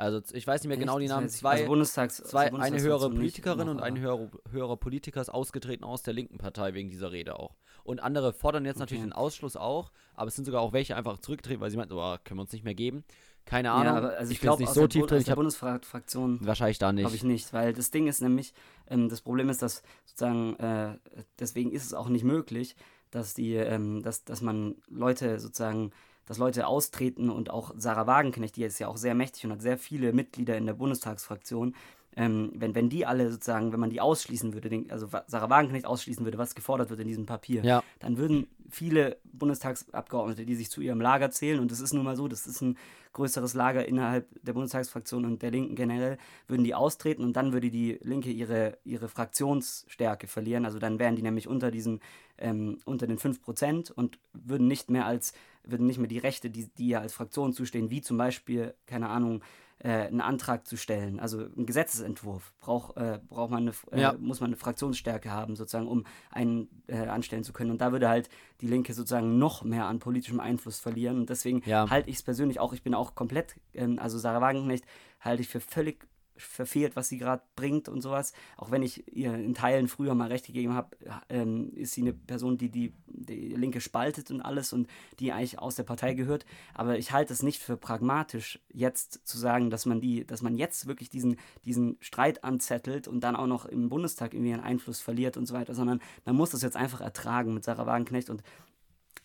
[0.00, 1.02] Also ich weiß nicht mehr genau Echt?
[1.02, 1.28] die Das Namen.
[1.28, 5.84] Zwei, also Bundestags, zwei also eine höhere Politikerin und ein höherer, höherer Politiker ist ausgetreten
[5.84, 7.56] aus der linken Partei wegen dieser Rede auch.
[7.84, 9.10] Und andere fordern jetzt natürlich Okay.
[9.10, 12.16] den Ausschluss auch, aber es sind sogar auch welche einfach zurückgetreten, weil sie meinten, oh,
[12.24, 13.04] können wir uns nicht mehr geben.
[13.44, 13.84] Keine Ahnung.
[13.86, 15.18] Ja, aber also ich, glaube, nicht aus so der, tief drin.
[15.18, 17.14] aus der Bundesfraktion wahrscheinlich da glaube nicht.
[17.16, 18.52] ich nicht, weil das Ding ist nämlich,
[18.86, 20.98] ähm, das Problem ist, dass sozusagen, äh,
[21.38, 22.76] deswegen ist es auch nicht möglich,
[23.10, 25.90] dass die, ähm, dass, dass man Leute sozusagen,
[26.30, 29.62] dass Leute austreten und auch Sarah Wagenknecht, die ist ja auch sehr mächtig und hat
[29.62, 31.74] sehr viele Mitglieder in der Bundestagsfraktion,
[32.16, 35.86] ähm, wenn, wenn die alle sozusagen, wenn man die ausschließen würde, den, also Sarah Wagenknecht
[35.86, 37.82] ausschließen würde, was gefordert wird in diesem Papier, Ja.
[37.98, 42.14] dann würden viele Bundestagsabgeordnete, die sich zu ihrem Lager zählen, und das ist nun mal
[42.14, 42.78] so, das ist ein
[43.12, 46.16] größeres Lager innerhalb der Bundestagsfraktion und der Linken generell,
[46.46, 50.64] würden die austreten und dann würde die Linke ihre, ihre Fraktionsstärke verlieren.
[50.64, 51.98] Also dann wären die nämlich unter diesen,
[52.38, 55.32] ähm, unter den 5% und würden nicht mehr als,
[55.64, 59.08] würden nicht mehr die Rechte, die, die ja als Fraktion zustehen, wie zum Beispiel, keine
[59.08, 59.42] Ahnung,
[59.82, 64.14] äh, einen Antrag zu stellen, also ein Gesetzesentwurf, braucht äh, braucht man eine, äh, Ja.
[64.18, 67.70] muss man eine Fraktionsstärke haben, sozusagen, um einen äh, anstellen zu können.
[67.70, 68.28] Und da würde halt
[68.60, 71.16] die Linke sozusagen noch mehr an politischem Einfluss verlieren.
[71.16, 71.88] Und deswegen Ja.
[71.88, 74.84] halte ich es persönlich auch, ich bin auch komplett, ähm, also Sarah Wagenknecht
[75.20, 76.06] halte ich für völlig
[76.40, 78.32] verfehlt, was sie gerade bringt und sowas.
[78.56, 80.96] Auch wenn ich ihr in Teilen früher mal recht gegeben habe,
[81.28, 85.58] ähm, ist sie eine Person, die, die die Linke spaltet und alles und die eigentlich
[85.58, 86.46] aus der Partei gehört.
[86.74, 90.56] Aber ich halte es nicht für pragmatisch, jetzt zu sagen, dass man die, dass man
[90.56, 95.00] jetzt wirklich diesen, diesen Streit anzettelt und dann auch noch im Bundestag irgendwie einen Einfluss
[95.00, 98.42] verliert und so weiter, sondern man muss das jetzt einfach ertragen mit Sarah Wagenknecht und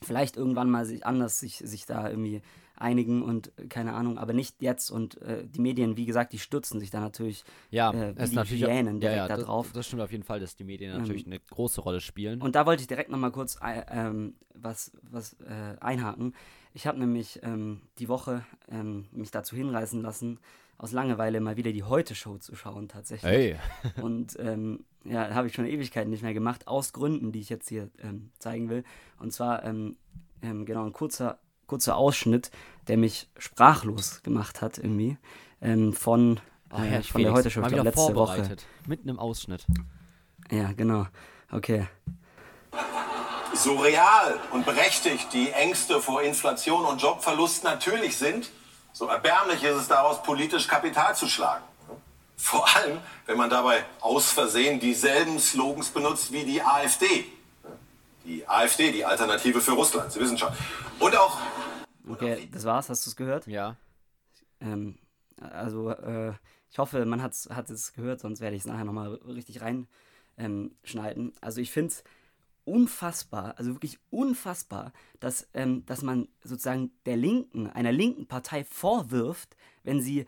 [0.01, 2.41] vielleicht irgendwann mal sich anders sich, sich da irgendwie
[2.77, 4.91] einigen und äh, keine Ahnung, aber nicht jetzt.
[4.91, 8.35] Und äh, die Medien, wie gesagt, die stürzen sich da natürlich Ja, äh, es wie
[8.35, 9.71] natürlich Hyänen ja, direkt ja, da das, drauf.
[9.73, 12.41] das stimmt auf jeden Fall, dass die Medien natürlich Ähm, eine große Rolle spielen.
[12.41, 16.33] Und da wollte ich direkt nochmal kurz äh, ähm, was, was äh, einhaken.
[16.73, 20.39] Ich habe nämlich ähm, die Woche ähm, mich dazu hinreißen lassen,
[20.77, 23.31] aus Langeweile mal wieder die Heute-Show zu schauen tatsächlich.
[23.31, 23.55] hey,
[24.01, 27.69] Und ähm, ja, habe ich schon Ewigkeiten nicht mehr gemacht, aus Gründen, die ich jetzt
[27.69, 28.83] hier ähm, zeigen will.
[29.19, 29.95] Und zwar, ähm,
[30.41, 32.51] ähm, genau, ein kurzer, kurzer Ausschnitt,
[32.87, 35.17] der mich sprachlos gemacht hat irgendwie,
[35.61, 36.39] ähm, von,
[36.71, 38.35] oh, äh, von der Felix, Heute-Show, mal ich glaube, letzte Woche.
[38.35, 38.65] vorbereitet.
[38.87, 39.65] Mitten im Ausschnitt.
[40.51, 41.07] Ja, genau.
[41.51, 41.87] Okay.
[43.53, 48.51] So real und berechtigt die Ängste vor Inflation und Jobverlust natürlich sind,
[48.91, 51.63] so erbärmlich ist es daraus, politisch Kapital zu schlagen.
[52.37, 57.25] Vor allem, wenn man dabei aus Versehen dieselben Slogans benutzt wie die AfD.
[58.25, 60.51] Die AfD, die Alternative für Russland, Sie wissen schon.
[60.99, 61.39] Und auch
[62.07, 63.47] Okay, das war's, hast du es gehört?
[63.47, 63.77] Ja.
[64.59, 64.97] Ähm,
[65.39, 66.33] also, äh,
[66.69, 69.87] ich hoffe, man hat's, hat es gehört, sonst werde ich es nachher nochmal richtig reinschneiden.
[70.37, 71.33] Ähm, schneiden.
[71.41, 72.03] also, ich finde es
[72.65, 79.55] unfassbar, also wirklich unfassbar, dass, ähm, dass man sozusagen der Linken, einer linken Partei vorwirft,
[79.83, 80.25] wenn sie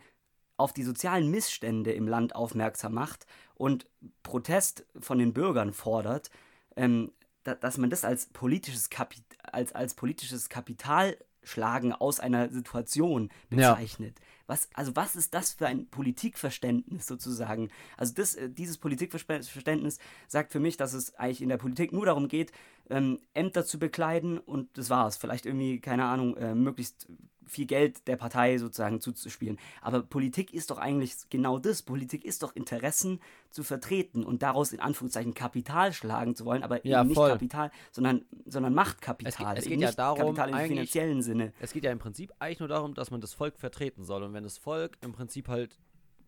[0.56, 3.86] auf die sozialen Missstände im Land aufmerksam macht und
[4.22, 6.30] Protest von den Bürgern fordert,
[6.76, 7.12] ähm,
[7.54, 13.72] dass man das als politisches, Kapi als, als politisches Kapitalschlagen aus einer Situation Ja.
[13.74, 14.20] bezeichnet.
[14.46, 17.70] Was, also was ist das für ein Politikverständnis sozusagen?
[17.98, 22.06] Also das, äh, dieses Politikverständnis sagt für mich, dass es eigentlich in der Politik nur
[22.06, 22.52] darum geht,
[22.88, 25.18] ähm, Ämter zu bekleiden und das war's.
[25.18, 27.06] Vielleicht irgendwie, keine Ahnung, äh, möglichst
[27.48, 29.58] viel Geld der Partei sozusagen zuzuspielen.
[29.82, 31.82] Aber Politik ist doch eigentlich genau das.
[31.82, 36.84] Politik ist doch Interessen zu vertreten und daraus in Anführungszeichen Kapital schlagen zu wollen, aber
[36.86, 37.30] Ja, eben nicht voll.
[37.30, 39.56] Kapital, sondern, sondern Machtkapital.
[39.56, 41.52] Es geht- es geht ja darum, Kapital im finanziellen Sinne.
[41.60, 44.22] Es geht ja im Prinzip eigentlich nur darum, dass man das Volk vertreten soll.
[44.22, 45.78] Und wenn das Volk im Prinzip halt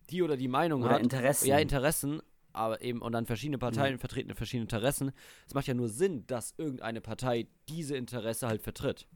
[0.09, 1.01] die oder die Meinung Oder hat.
[1.01, 1.47] Interessen.
[1.47, 2.21] Ja, Interessen,
[2.53, 5.11] aber eben, und dann verschiedene Parteien vertreten verschiedene Interessen.
[5.47, 9.07] Es macht ja nur Sinn, dass irgendeine Partei diese Interesse halt vertritt.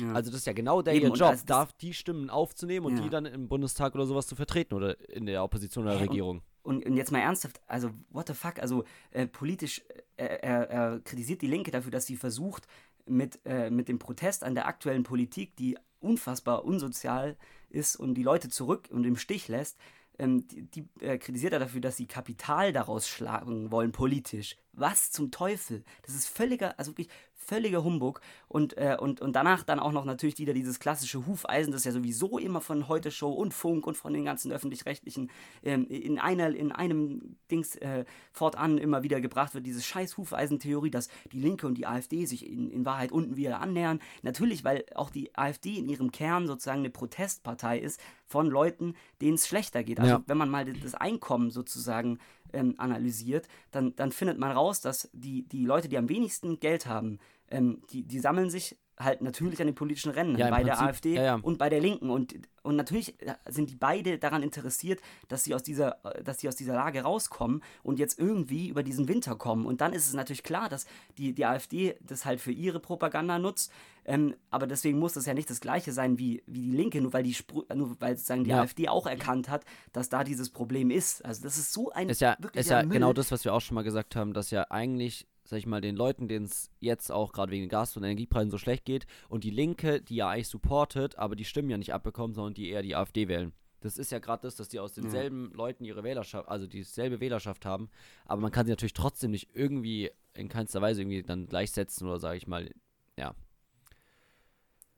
[0.00, 0.12] Ja.
[0.12, 2.96] Also das ist ja genau der Eben, ihr Job, als darf die Stimmen aufzunehmen und
[2.96, 3.02] Ja.
[3.02, 6.42] die dann im Bundestag oder sowas zu vertreten oder in der Opposition oder und- Regierung.
[6.62, 9.82] Und, und jetzt mal ernsthaft, also what the fuck, also äh, politisch,
[10.16, 12.66] äh, er, er kritisiert die Linke dafür, dass sie versucht,
[13.04, 17.36] mit, äh, mit dem Protest an der aktuellen Politik, die unfassbar unsozial
[17.68, 19.76] ist und die Leute zurück und im Stich lässt,
[20.18, 24.56] ähm, die, die äh, kritisiert er dafür, dass sie Kapital daraus schlagen wollen, politisch.
[24.72, 25.82] Was zum Teufel?
[26.02, 27.08] Das ist völliger, also wirklich
[27.44, 28.20] völliger Humbug.
[28.48, 31.92] Und, äh, und, und danach dann auch noch natürlich wieder dieses klassische Hufeisen, das ja
[31.92, 35.30] sowieso immer von Heute Show und Funk und von den ganzen öffentlich-rechtlichen
[35.62, 40.90] ähm, in, einer, in einem Dings äh, fortan immer wieder gebracht wird, diese scheiß Hufeisentheorie,
[40.90, 44.00] dass die Linke und die AfD sich in, in Wahrheit unten wieder annähern.
[44.22, 49.34] Natürlich, weil auch die AfD in ihrem Kern sozusagen eine Protestpartei ist von Leuten, denen
[49.34, 50.00] es schlechter geht.
[50.00, 50.22] Also Ja.
[50.26, 52.18] wenn man mal das Einkommen sozusagen
[52.52, 56.86] ähm, analysiert, dann, dann findet man raus, dass die, die Leute, die am wenigsten Geld
[56.86, 57.18] haben,
[57.50, 60.86] ähm, die, die sammeln sich halt natürlich an den politischen Rennen, Ja, bei der Prinzip,
[60.88, 61.34] AfD ja, ja.
[61.36, 62.10] und bei der Linken.
[62.10, 66.40] Und, und natürlich äh, sind die beide daran interessiert, dass sie, aus dieser, äh, dass
[66.40, 69.66] sie aus dieser Lage rauskommen und jetzt irgendwie über diesen Winter kommen.
[69.66, 70.86] Und dann ist es natürlich klar, dass
[71.18, 73.72] die, die AfD das halt für ihre Propaganda nutzt.
[74.04, 77.12] Ähm, aber deswegen muss das ja nicht das Gleiche sein wie, wie die Linke, nur
[77.12, 78.52] weil die Spru- nur weil sozusagen die.
[78.52, 81.24] AfD auch erkannt hat, dass da dieses Problem ist.
[81.24, 82.94] Also das ist so ein Ist ja, ist ja Müll.
[82.94, 85.82] genau das, was wir auch schon mal gesagt haben, dass ja eigentlich, sag ich mal,
[85.82, 89.06] den Leuten, denen es jetzt auch gerade wegen den Gas- und Energiepreisen so schlecht geht
[89.28, 92.70] und die Linke, die ja eigentlich supportet, aber die Stimmen ja nicht abbekommen, sondern die
[92.70, 93.52] eher die AfD wählen.
[93.80, 97.66] Das ist ja gerade das, dass die aus denselben Leuten ihre Wählerschaft, also dieselbe Wählerschaft
[97.66, 97.90] haben,
[98.24, 102.18] aber man kann sie natürlich trotzdem nicht irgendwie in keinster Weise irgendwie dann gleichsetzen oder
[102.18, 102.70] sage ich mal,
[103.18, 103.34] ja.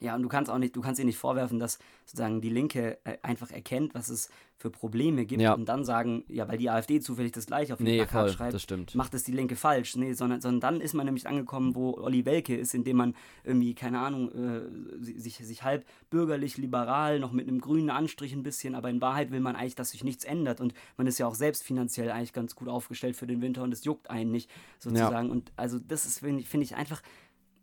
[0.04, 2.98] Ja, und du kannst auch nicht, du kannst ihr nicht vorwerfen, dass sozusagen die Linke
[3.04, 5.54] äh, einfach erkennt, was es für Probleme gibt Ja.
[5.54, 8.36] und dann sagen, ja, weil die AfD zufällig das gleiche auf Nee, den Plakat voll,
[8.36, 8.94] schreibt, das stimmt.
[8.94, 9.96] macht es die Linke falsch.
[9.96, 13.14] Nee, sondern, sondern dann ist man nämlich angekommen, wo Olli Welke ist, indem man
[13.44, 18.32] irgendwie, keine Ahnung, äh, si- sich, sich halb bürgerlich, liberal, noch mit einem grünen Anstrich
[18.34, 21.18] ein bisschen, aber in Wahrheit will man eigentlich, dass sich nichts ändert und man ist
[21.18, 24.30] ja auch selbst finanziell eigentlich ganz gut aufgestellt für den Winter und es juckt einen
[24.30, 25.30] nicht, sozusagen.
[25.30, 27.02] Und also das ist, finde ich, finde ich einfach,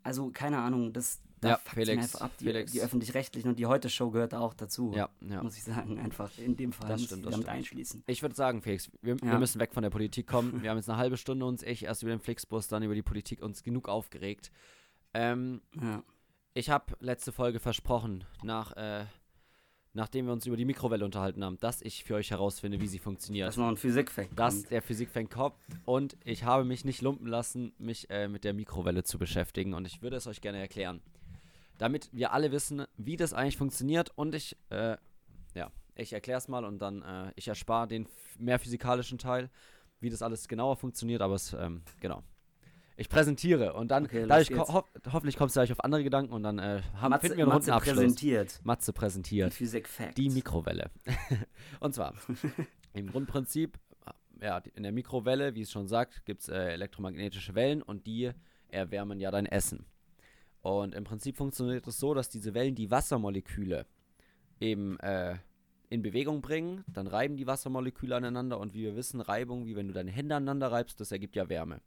[0.04, 2.32] also keine Ahnung, das da Ja, Felix, ab.
[2.40, 2.72] Die, Felix.
[2.72, 4.94] die öffentlich-rechtlichen und die Heute-Show gehört da auch dazu.
[4.96, 5.44] Ja, ja.
[5.44, 7.58] Muss ich sagen, einfach in dem Fall Das stimmt, das damit stimmt.
[7.58, 8.04] einschließen.
[8.08, 9.40] Ich würde sagen, Felix, wir, wir Ja.
[9.40, 10.62] müssen weg von der Politik kommen.
[10.64, 13.02] Wir haben jetzt eine halbe Stunde uns echt erst über den Flixbus, dann über die
[13.04, 14.52] Politik uns genug aufgeregt.
[15.14, 16.04] Ähm, Ja.
[16.54, 19.06] ich habe letzte Folge versprochen, nach, äh,
[19.94, 23.00] nachdem wir uns über die Mikrowelle unterhalten haben, dass ich für euch herausfinde, wie sie
[23.00, 23.48] funktioniert.
[23.48, 24.38] Das ist noch ein Physikfact.
[24.40, 24.72] dass kommt.
[24.72, 29.04] der Physikfan kommt und ich habe mich nicht lumpen lassen, mich äh, mit der Mikrowelle
[29.04, 31.02] zu beschäftigen und ich würde es euch gerne erklären.
[31.82, 34.98] Damit wir alle wissen, wie das eigentlich funktioniert und ich, äh,
[35.56, 39.50] ja, ich erkläre es mal und dann, äh, ich erspare den mehr physikalischen Teil,
[40.00, 42.22] wie das alles genauer funktioniert, aber es, ähm, genau.
[42.98, 46.34] Ich präsentiere und dann, Okay, dadurch ko ho hoffentlich kommst du gleich auf andere Gedanken
[46.34, 47.96] und dann äh, haben, Matze, finden wir einen runden Matze Abschluss.
[47.96, 48.60] präsentiert.
[48.64, 49.54] Matze Die präsentiert.
[49.56, 50.14] Physik-Facts.
[50.14, 50.92] Die Mikrowelle.
[51.80, 52.14] und zwar,
[52.94, 53.80] im Grundprinzip,
[54.40, 58.30] ja, in der Mikrowelle, wie es schon sagt, gibt es äh, elektromagnetische Wellen und die
[58.68, 59.88] erwärmen ja dein Essen.
[60.62, 63.86] Und im Prinzip funktioniert es so, dass diese Wellen die Wassermoleküle
[64.60, 65.38] eben äh,
[65.90, 69.88] in Bewegung bringen, dann reiben die Wassermoleküle aneinander und wie wir wissen, Reibung, wie wenn
[69.88, 71.82] du deine Hände aneinander reibst, das ergibt ja Wärme.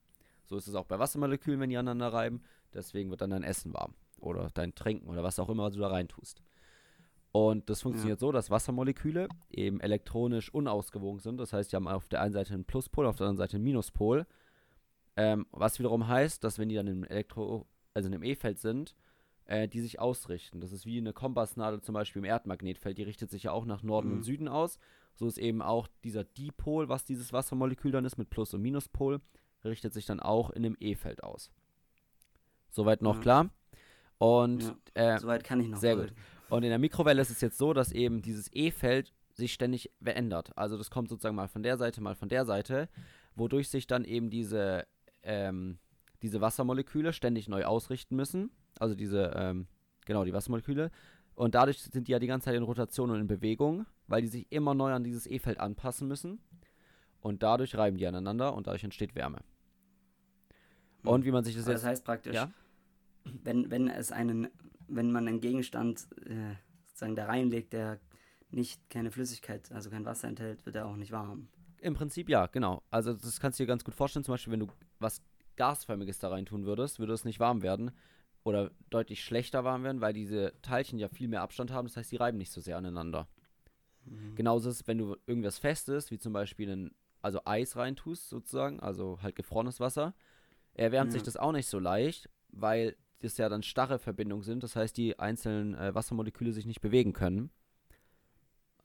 [0.44, 2.42] So ist es auch bei Wassermolekülen, wenn die aneinander reiben,
[2.74, 5.88] deswegen wird dann dein Essen warm oder dein Trinken oder was auch immer du da
[5.88, 6.42] reintust.
[7.32, 11.38] Und das funktioniert so, dass Wassermoleküle eben elektronisch unausgewogen sind.
[11.38, 13.64] Das heißt, die haben auf der einen Seite einen Pluspol, auf der anderen Seite einen
[13.64, 14.24] Minuspol.
[15.16, 18.94] Ähm, was wiederum heißt, dass wenn die dann im Elektro, also in einem E-Feld sind,
[19.46, 20.60] äh, die sich ausrichten.
[20.60, 22.98] Das ist wie eine Kompassnadel zum Beispiel im Erdmagnetfeld.
[22.98, 24.14] Die richtet sich ja auch nach Norden Mhm.
[24.16, 24.78] und Süden aus.
[25.14, 29.20] So ist eben auch dieser Dipol, was dieses Wassermolekül dann ist, mit Plus- und Minuspol,
[29.64, 31.50] richtet sich dann auch in einem E-Feld aus.
[32.70, 33.20] Soweit noch Ja.
[33.22, 33.50] klar?
[34.18, 35.78] Und äh, Soweit kann ich noch.
[35.78, 36.14] sehr folgen.
[36.50, 40.56] und in der Mikrowelle ist es jetzt so, dass eben dieses E-Feld sich ständig verändert.
[40.56, 42.88] Also das kommt sozusagen mal von der Seite, mal von der Seite,
[43.34, 44.86] wodurch sich dann eben diese,
[45.22, 45.78] ähm,
[46.24, 48.50] diese Wassermoleküle ständig neu ausrichten müssen.
[48.78, 49.66] Also diese, ähm,
[50.06, 50.90] genau, die Wassermoleküle.
[51.34, 54.28] Und dadurch sind die ja die ganze Zeit in Rotation und in Bewegung, weil die
[54.28, 56.40] sich immer neu an dieses E-Feld anpassen müssen.
[57.20, 59.40] Und dadurch reiben die aneinander und dadurch entsteht Wärme.
[61.02, 61.82] Und wie man sich das jetzt.
[61.82, 62.50] das heißt praktisch, ja?
[63.42, 64.48] wenn, wenn es einen,
[64.88, 66.54] wenn man einen Gegenstand äh,
[66.86, 68.00] sozusagen da reinlegt, der
[68.50, 71.48] nicht keine Flüssigkeit, also kein Wasser enthält, wird er auch nicht warm.
[71.80, 72.82] Im Prinzip ja, genau.
[72.90, 74.24] Also das kannst du dir ganz gut vorstellen.
[74.24, 74.68] Zum Beispiel, wenn du
[75.00, 75.20] was
[75.56, 77.90] Gasförmiges da rein tun würdest, würde es nicht warm werden
[78.42, 81.86] oder deutlich schlechter warm werden, weil diese Teilchen ja viel mehr Abstand haben.
[81.86, 83.28] Das heißt, die reiben nicht so sehr aneinander.
[84.34, 86.90] Genauso ist es, wenn du irgendwas Festes, wie zum Beispiel ein,
[87.22, 90.14] also Eis reintust sozusagen, also halt gefrorenes Wasser,
[90.74, 91.26] erwärmt sich Ja.
[91.26, 94.62] das auch nicht so leicht, weil das ja dann starre Verbindungen sind.
[94.62, 97.50] Das heißt, die einzelnen äh, Wassermoleküle sich nicht bewegen können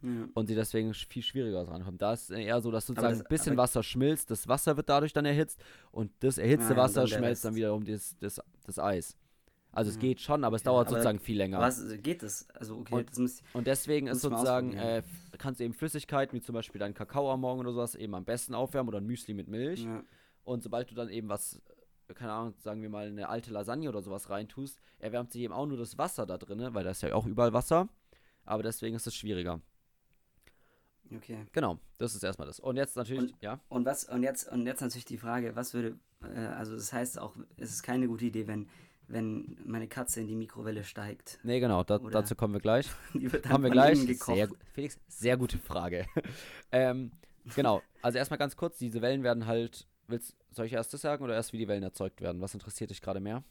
[0.01, 0.09] Ja.
[0.33, 1.97] und sie deswegen viel schwieriger rankommen.
[1.97, 4.87] Da ist es eher so, dass sozusagen das- ein bisschen Wasser schmilzt, das Wasser wird
[4.89, 8.79] dadurch dann erhitzt und das erhitzte ja, Wasser dann schmelzt dann wiederum das, das, das
[8.79, 9.17] Eis.
[9.71, 10.01] Also es Ja.
[10.01, 11.59] geht schon, aber es Ja, dauert aber sozusagen viel länger.
[11.59, 12.47] Was geht das?
[12.51, 15.03] Also okay, Und- muss Und deswegen ist sozusagen, äh,
[15.37, 18.25] kannst du eben Flüssigkeiten, wie zum Beispiel deinen Kakao am Morgen oder sowas, eben am
[18.25, 19.85] besten aufwärmen oder ein Müsli mit Milch.
[20.43, 21.61] Und sobald du dann eben was,
[22.15, 25.67] keine Ahnung, sagen wir mal eine alte Lasagne oder sowas reintust, erwärmt sich eben auch
[25.67, 27.89] nur das Wasser da drin, weil da ist ja auch überall Wasser.
[28.45, 29.61] Aber deswegen ist es schwieriger.
[31.15, 31.45] Okay.
[31.51, 32.59] Genau, das ist erstmal das.
[32.59, 33.59] Und jetzt natürlich, ja.
[33.69, 37.19] Und was und jetzt und jetzt natürlich die Frage, was würde äh, also das heißt
[37.19, 38.67] auch, es ist keine gute Idee, wenn
[39.07, 41.39] wenn meine Katze in die Mikrowelle steigt.
[41.43, 42.87] Nee, genau, da, dazu kommen wir gleich.
[43.15, 43.97] Die wird dann Haben wir gleich.
[44.19, 46.05] Sehr, Felix, sehr gute Frage.
[46.71, 47.11] ähm,
[47.55, 51.23] genau, also erstmal ganz kurz, diese Wellen werden halt, willst, soll ich erst das sagen
[51.23, 52.39] oder erst wie die Wellen erzeugt werden?
[52.39, 53.43] Was interessiert dich gerade mehr?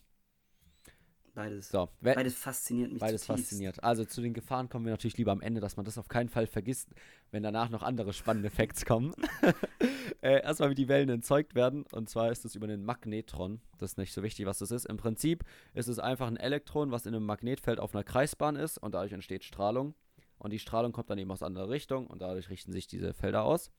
[1.39, 1.69] Beides.
[1.69, 3.49] So, we- Beides fasziniert mich Beides zutiefst.
[3.51, 3.85] fasziniert.
[3.85, 6.29] Also zu den Gefahren kommen wir natürlich lieber am Ende, dass man das auf keinen
[6.29, 6.89] Fall vergisst,
[7.31, 9.15] wenn danach noch andere spannende Facts kommen.
[10.21, 11.85] äh, erstmal, wie die Wellen erzeugt werden.
[11.93, 13.61] Und zwar ist es über einen Magnetron.
[13.79, 14.87] Das ist nicht so wichtig, was das ist.
[14.87, 18.79] Im Prinzip ist es einfach ein Elektron, was in einem Magnetfeld auf einer Kreisbahn ist
[18.79, 19.95] und dadurch entsteht Strahlung.
[20.39, 23.45] Und die Strahlung kommt dann eben aus anderer Richtung und dadurch richten sich diese Felder
[23.45, 23.71] aus.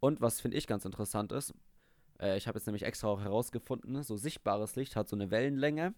[0.00, 1.52] Und was finde ich ganz interessant ist,
[2.20, 5.94] äh, ich habe jetzt nämlich extra auch herausgefunden, so sichtbares Licht hat so eine Wellenlänge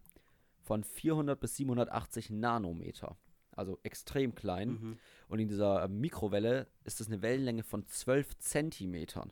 [0.62, 3.16] von 400 bis 780 Nanometer.
[3.54, 4.68] Also extrem klein.
[4.70, 4.98] Mhm.
[5.28, 9.30] Und in dieser äh, Mikrowelle ist es eine Wellenlänge von 12 Zentimetern.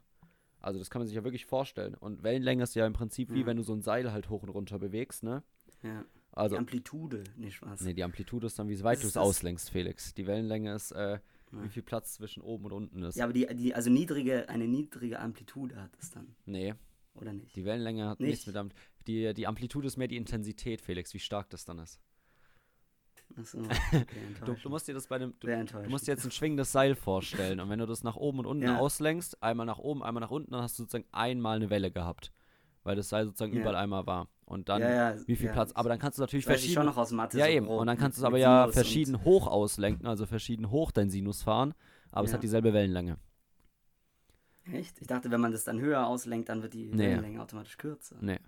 [0.61, 1.95] Also das kann man sich ja wirklich vorstellen.
[1.95, 3.47] Und Wellenlänge ist ja im Prinzip wie Ja.
[3.47, 5.43] wenn du so ein Seil halt hoch und runter bewegst, ne?
[5.83, 6.05] Ja.
[6.33, 7.81] Also, die Amplitude, nicht Spaß.
[7.81, 10.15] nee, die Amplitude ist dann, wie weit Was du es auslenkst, Felix.
[10.15, 11.21] Die Wellenlänge ist, äh, Ja.
[11.65, 13.17] wie viel Platz zwischen oben und unten ist.
[13.17, 16.75] Ja, aber die, die also niedrige, eine niedrige Amplitude hat es dann, Nee,
[17.15, 17.57] oder nicht?
[17.57, 18.29] die Wellenlänge hat Nicht?
[18.31, 18.69] nichts mit Am
[19.07, 22.01] die, die Amplitude ist mehr die Intensität, Felix, wie stark das dann ist.
[23.37, 23.59] Achso,
[23.93, 24.07] okay,
[24.45, 26.95] Du, du musst dir das bei einem, du, Du musst dir jetzt ein schwingendes Seil
[26.97, 28.79] vorstellen und wenn du das nach oben und unten Ja.
[28.79, 32.33] auslenkst, einmal nach oben, einmal nach unten, dann hast du sozusagen einmal eine Welle gehabt.
[32.83, 33.61] Weil das Seil sozusagen Ja.
[33.61, 34.29] überall einmal war.
[34.47, 35.53] Und dann, Ja, ja, wie viel ja.
[35.53, 35.71] Platz?
[35.73, 36.73] Aber dann kannst du natürlich verschieden.
[36.75, 37.39] schon noch aus Mathe.
[37.39, 37.69] Ja, so eben.
[37.69, 41.11] Und dann kannst du es aber ja Sinus verschieden hoch auslenken, also verschieden hoch dein
[41.11, 41.75] Sinus fahren.
[42.11, 43.19] Aber es hat dieselbe Wellenlänge.
[44.73, 45.01] Echt?
[45.01, 47.09] Ich dachte, wenn man das dann höher auslenkt, dann wird die Nee.
[47.11, 48.17] Wellenlänge automatisch kürzer.
[48.21, 48.39] Nee.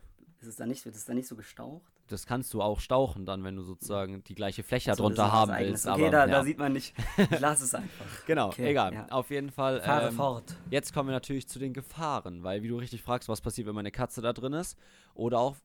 [0.43, 1.93] Ist es da nicht, wird es da nicht so gestaucht?
[2.09, 5.31] Das kannst du auch stauchen dann, wenn du sozusagen die gleiche Fläche Ach so, drunter
[5.31, 5.87] haben willst.
[5.87, 6.33] Okay, aber, da, ja.
[6.33, 6.95] da sieht man nicht.
[7.17, 8.07] Ich lasse es einfach.
[8.27, 8.93] Genau, Okay, egal.
[8.93, 9.07] ja.
[9.11, 9.81] Auf jeden Fall.
[9.83, 10.57] Fahre ähm, fort.
[10.69, 13.75] Jetzt kommen wir natürlich zu den Gefahren, weil wie du richtig fragst, was passiert, wenn
[13.77, 14.77] meine Katze da drin ist.
[15.15, 15.57] Oder auch,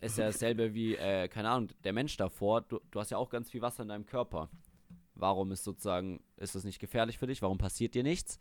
[0.00, 2.62] ist ja dasselbe wie, äh, keine Ahnung, der Mensch davor.
[2.62, 4.48] Du, du hast ja auch ganz viel Wasser in deinem Körper.
[5.14, 7.42] Warum ist sozusagen, ist das nicht gefährlich für dich?
[7.42, 8.40] Warum passiert dir nichts?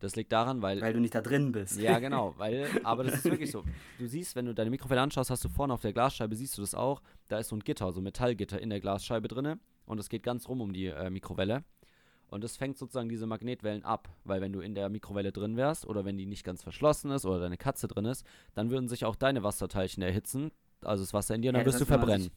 [0.00, 0.80] Das liegt daran, weil.
[0.80, 1.78] Weil du nicht da drin bist.
[1.78, 3.62] ja, genau, weil, aber das ist wirklich so.
[3.98, 6.62] Du siehst, wenn du deine Mikrowelle anschaust, hast du vorne auf der Glasscheibe, siehst du
[6.62, 10.00] das auch, da ist so ein Gitter, so ein Metallgitter in der Glasscheibe drinne und
[10.00, 11.64] es geht ganz rum um die äh, Mikrowelle.
[12.28, 15.84] Und das fängt sozusagen diese Magnetwellen ab, weil wenn du in der Mikrowelle drin wärst
[15.84, 18.24] oder wenn die nicht ganz verschlossen ist oder deine Katze drin ist,
[18.54, 21.66] dann würden sich auch deine Wasserteilchen erhitzen, also das Wasser in dir, und Ja, dann
[21.72, 22.22] wirst du verbrennen.
[22.22, 22.32] sich-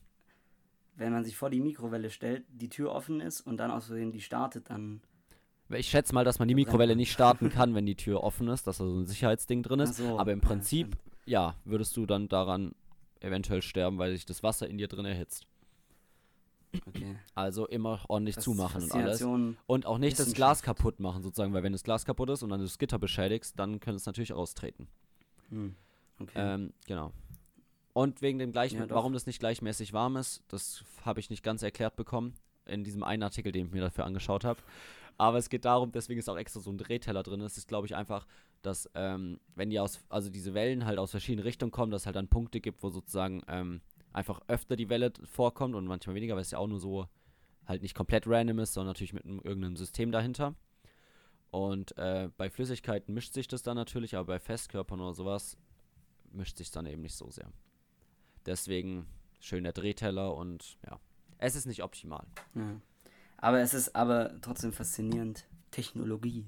[0.95, 4.11] Wenn man sich vor die Mikrowelle stellt, die Tür offen ist und dann aus Versehen
[4.11, 5.01] die startet, dann.
[5.69, 8.67] Ich schätze mal, dass man die Mikrowelle nicht starten kann, wenn die Tür offen ist,
[8.67, 9.97] dass da so ein Sicherheitsding drin ist.
[9.97, 12.73] So, Aber im Prinzip, ja, würdest du dann daran
[13.19, 15.47] eventuell sterben, weil sich das Wasser in dir drin erhitzt.
[16.87, 17.15] Okay.
[17.35, 19.21] Also immer ordentlich Das zumachen und alles.
[19.21, 20.33] Und auch nicht das.
[20.33, 23.57] Glas kaputt machen, sozusagen, weil wenn das Glas kaputt ist und dann das Gitter beschädigst,
[23.59, 24.87] dann könnte es natürlich austreten.
[25.49, 25.75] Hm.
[26.19, 26.31] Okay.
[26.35, 27.11] Ähm, genau.
[27.93, 31.43] Und wegen dem gleichen, Ja, warum das nicht gleichmäßig warm ist, das habe ich nicht
[31.43, 32.33] ganz erklärt bekommen
[32.65, 34.59] in diesem einen Artikel, den ich mir dafür angeschaut habe.
[35.17, 37.41] Aber es geht darum, deswegen ist auch extra so ein Drehteller drin.
[37.41, 38.25] Es ist, glaube ich, einfach,
[38.61, 42.05] dass ähm, wenn die aus, also diese Wellen halt aus verschiedenen Richtungen kommen, dass es
[42.05, 46.35] halt dann Punkte gibt, wo sozusagen ähm, einfach öfter die Welle vorkommt und manchmal weniger,
[46.35, 47.07] weil es ja auch nur so
[47.65, 50.55] halt nicht komplett random ist, sondern natürlich mit einem, irgendeinem System dahinter.
[51.51, 55.57] Und äh, bei Flüssigkeiten mischt sich das dann natürlich, aber bei Festkörpern oder sowas
[56.31, 57.51] mischt sich dann eben nicht so sehr.
[58.45, 59.05] Deswegen
[59.39, 60.99] schön der Drehteller und ja,
[61.37, 62.25] es ist nicht optimal.
[62.55, 62.81] Ja.
[63.43, 65.43] Aber es ist aber trotzdem faszinierend.
[65.69, 66.45] Technologie.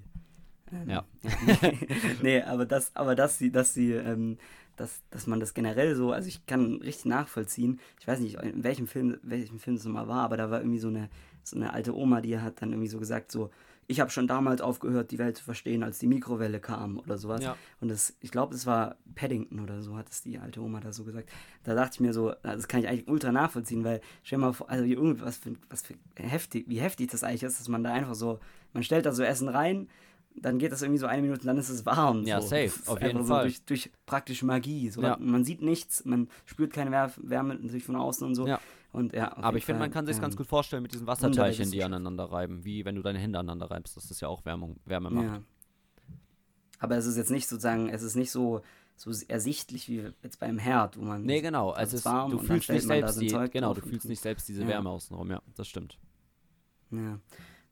[0.71, 1.05] Ähm, Ja.
[2.21, 4.37] nee, aber das, aber dass sie, dass sie, ähm,
[4.77, 7.81] dass, dass man das generell so, also ich kann richtig nachvollziehen.
[7.99, 10.79] Ich weiß nicht, in welchem Film, welchem Film es nochmal war, aber da war irgendwie
[10.79, 11.09] so eine,
[11.43, 13.49] so eine alte Oma, die hat dann irgendwie so gesagt, so,
[13.87, 17.43] ich habe schon damals aufgehört, die Welt zu verstehen, als die Mikrowelle kam oder sowas.
[17.43, 17.55] Ja.
[17.81, 20.91] Und das, ich glaube, das war Paddington oder so, hat es die alte Oma da
[20.91, 21.29] so gesagt.
[21.63, 24.69] Da dachte ich mir so, das kann ich eigentlich ultra nachvollziehen, weil stell mal vor,
[24.69, 27.93] also wie irgendwas für, was für heftig, wie heftig das eigentlich ist, dass man da
[27.93, 28.39] einfach so,
[28.73, 29.87] man stellt da so Essen rein,
[30.37, 32.23] dann geht das irgendwie so eine Minute und dann ist es warm.
[32.23, 32.47] Ja, so.
[32.47, 33.49] safe, auf jeden einfach Fall.
[33.49, 34.89] So durch, durch praktische Magie.
[34.89, 35.01] So.
[35.01, 35.17] Ja.
[35.19, 38.47] Man sieht nichts, man spürt keine Wär Wärme natürlich von außen und so.
[38.47, 38.59] Ja.
[38.95, 41.69] Und ja, Aber ich finde, man kann sich ähm, ganz gut vorstellen mit diesen Wasserteilchen,
[41.69, 44.79] die aneinander reiben, wie wenn du deine Hände aneinander reibst, dass das ja auch Wärmung,
[44.85, 45.25] Wärme macht.
[45.25, 45.41] Ja.
[46.79, 48.61] Aber es ist jetzt nicht sozusagen, es ist nicht so,
[48.95, 51.23] so ersichtlich wie jetzt beim Herd, wo man.
[51.23, 51.71] Nee, genau.
[51.71, 54.65] Also ist es, warm du fühlst nicht selbst die, genau, du fühlst nicht selbst diese.
[54.65, 55.99] Wärme außenrum, ja, das stimmt.
[56.91, 57.19] Ja,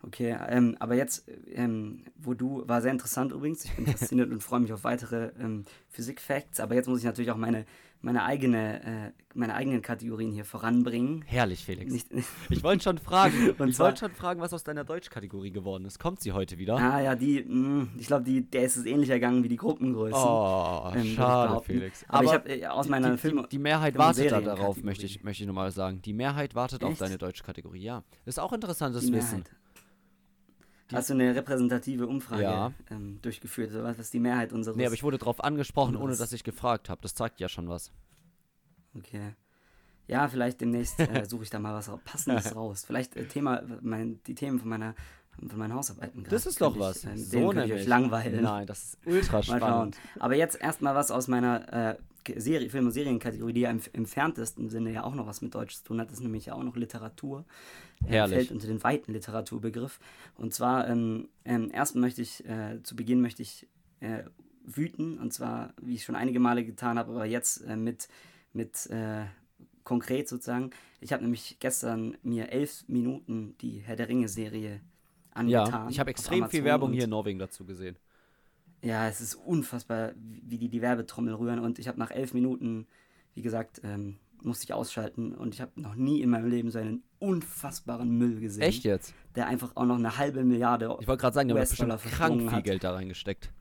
[0.04, 0.38] okay.
[0.50, 3.66] Ähm, aber jetzt, ähm, wo du, war sehr interessant übrigens.
[3.66, 6.60] Ich bin fasziniert und freue mich auf weitere ähm, Physik-Facts.
[6.60, 7.66] Aber jetzt muss ich natürlich auch meine,
[8.02, 11.24] meine, eigene, äh, meine eigenen Kategorien hier voranbringen.
[11.26, 11.92] Herrlich, Felix.
[11.92, 12.10] Nicht,
[12.50, 16.00] ich wollte schon fragen, ich wollte schon fragen, was aus deiner Deutschkategorie geworden ist.
[16.00, 16.76] Kommt sie heute wieder?
[16.76, 20.20] ah ja, die, mh, ich glaube, die, der ist es ähnlich ergangen wie die Gruppengrößen.
[20.20, 21.64] Oh, ähm, schade.
[21.64, 22.04] Felix.
[22.10, 23.44] Aber, ich habe äh, aus meiner die, Film.
[23.44, 26.02] die, die Mehrheit Film- wartet da darauf, möchte ich, möchte ich nochmal sagen.
[26.02, 27.02] Die Mehrheit wartet auf Echt?
[27.02, 28.04] deine Deutschkategorie, ja.
[28.26, 29.40] Ist auch interessantes die Wissen.
[29.40, 29.52] Mehrheit.
[30.92, 32.74] Hast du eine repräsentative Umfrage Ja.
[32.92, 34.12] ähm, durchgeführt oder was?
[34.12, 34.76] Die Mehrheit unseres?
[34.78, 37.02] Nee, aber ich wurde darauf angesprochen, ohne dass ich gefragt habe.
[37.02, 37.92] Das zeigt ja schon was.
[38.96, 39.34] Okay.
[40.08, 42.84] Ja, vielleicht demnächst äh, suche ich da mal was Passendes raus.
[42.86, 44.96] Vielleicht äh, Thema, mein, die Themen von meiner
[45.48, 46.26] von meinen Hausarbeiten.
[46.30, 47.04] Das ist doch was.
[47.04, 47.74] Ich, äh, so ich nämlich.
[47.74, 48.44] euch langweilen.
[48.44, 49.58] Nein, das ist ultra Mal schauen.
[49.60, 49.98] spannend.
[50.20, 51.96] Aber jetzt erstmal was aus meiner äh,
[52.40, 55.76] Serie, Film- und Serienkategorie, die ja im entferntesten Sinne ja auch noch was mit Deutsch
[55.78, 56.08] zu tun hat.
[56.08, 57.46] Das ist nämlich ja auch noch Literatur.
[58.06, 58.38] Äh, Herrlich.
[58.38, 60.00] Fällt unter den weiten Literaturbegriff.
[60.36, 63.68] Und zwar, ähm, ähm, erst möchte ich, äh, zu Beginn möchte ich
[64.00, 64.24] äh,
[64.66, 65.18] wüten.
[65.18, 68.08] Und zwar, wie ich schon einige Male getan habe, aber jetzt äh, mit,
[68.54, 68.90] mit
[69.84, 70.70] konkret sozusagen.
[71.02, 74.80] Ich habe nämlich gestern mir elf Minuten die Herr der Ringe-Serie
[75.34, 75.72] angetan.
[75.72, 77.98] Ja, ich habe extrem viel Werbung hier in Norwegen dazu gesehen.
[78.82, 81.60] ja, es ist unfassbar, wie die die Werbetrommel rühren.
[81.60, 82.86] Und ich habe nach elf Minuten,
[83.34, 85.34] wie gesagt, ähm, musste ich ausschalten.
[85.34, 88.64] Und ich habe noch nie in meinem Leben so einen unfassbaren Müll gesehen.
[88.64, 89.14] Echt jetzt?
[89.36, 92.42] Der einfach auch noch eine halbe Milliarde Ich wollte gerade sagen, wird US-Dollar bestimmt krank
[92.42, 92.64] viel hat.
[92.66, 93.52] Geld da reingesteckt.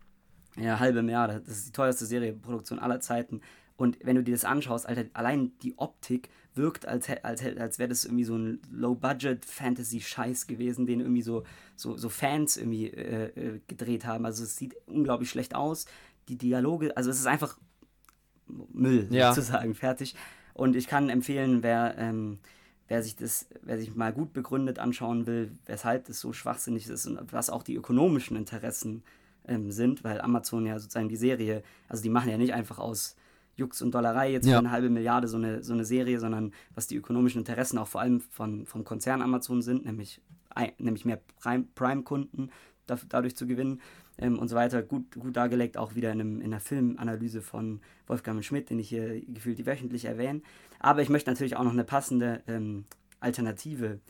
[0.57, 1.41] Ja, halbe Milliarde.
[1.47, 3.41] Das ist die teuerste Serienproduktion aller Zeiten.
[3.77, 7.89] Und wenn du dir das anschaust, Alter, allein die Optik wirkt, als, als, als wäre
[7.89, 11.45] das irgendwie so ein Low-Budget-Fantasy-Scheiß gewesen, den irgendwie so,
[11.77, 14.27] so, so Fans irgendwie äh, äh, gedreht haben.
[14.27, 15.87] Also es sieht unglaublich schlecht aus.
[16.29, 17.59] Die Dialoge, also es ist einfach
[18.47, 19.33] Müll, Ja.
[19.33, 20.15] sozusagen, fertig.
[20.55, 22.39] Und ich kann empfehlen, wer, ähm,
[22.89, 27.07] wer sich das, wer sich mal gut begründet anschauen will, weshalb das so schwachsinnig ist
[27.07, 29.03] und was auch die ökonomischen Interessen
[29.47, 33.17] ähm, sind, weil Amazon ja sozusagen die Serie, also die machen ja nicht einfach aus
[33.57, 34.55] Jux und Dollerei jetzt Ja.
[34.55, 37.89] für eine halbe Milliarde so eine, so eine Serie, sondern was die ökonomischen Interessen auch
[37.89, 42.51] vor allem von, vom Konzern Amazon sind, nämlich, ein- nämlich mehr Prime- Prime-Kunden
[42.87, 43.81] da, dadurch zu gewinnen
[44.19, 44.83] ähm, und so weiter.
[44.83, 48.89] Gut, gut dargelegt, auch wieder in, einem, in einer Filmanalyse von Wolfgang Schmidt, den ich
[48.89, 50.41] hier gefühlt wöchentlich erwähne.
[50.81, 52.85] Aber ich möchte natürlich auch noch eine passende ähm,
[53.21, 54.01] Alternative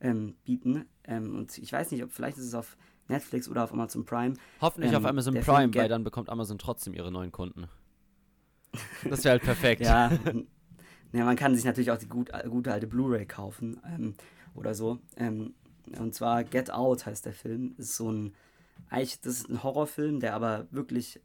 [0.00, 0.86] ähm, bieten.
[1.04, 2.76] Ähm, und ich weiß nicht, ob vielleicht ist es auf
[3.08, 4.34] Netflix oder auf Amazon Prime.
[4.60, 7.66] Hoffentlich Ähm, auf Amazon Film Prime, weil dann bekommt Amazon trotzdem ihre neuen Kunden.
[9.08, 9.82] Das wäre halt perfekt.
[9.82, 10.10] Ja,
[11.12, 14.14] ja, man kann sich natürlich auch die gut, gute alte Blu-ray kaufen ähm,
[14.54, 14.98] oder so.
[15.16, 15.54] Ähm,
[15.98, 17.74] und zwar Get Out heißt der Film.
[17.76, 18.34] Ist so ein,
[18.88, 21.20] eigentlich, das ist ein Horrorfilm, der aber wirklich,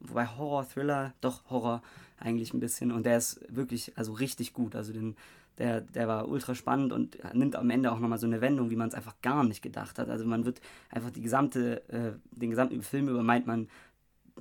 [0.00, 1.82] wobei Horror, Thriller, doch Horror
[2.18, 2.92] eigentlich ein bisschen.
[2.92, 4.76] Und der ist wirklich, also richtig gut.
[4.76, 5.16] Also den,
[5.58, 8.76] der, der war ultra spannend und nimmt am Ende auch nochmal so eine Wendung, wie
[8.76, 10.08] man es einfach gar nicht gedacht hat.
[10.08, 13.68] Also man wird einfach die gesamte, äh, den gesamten Film über meint man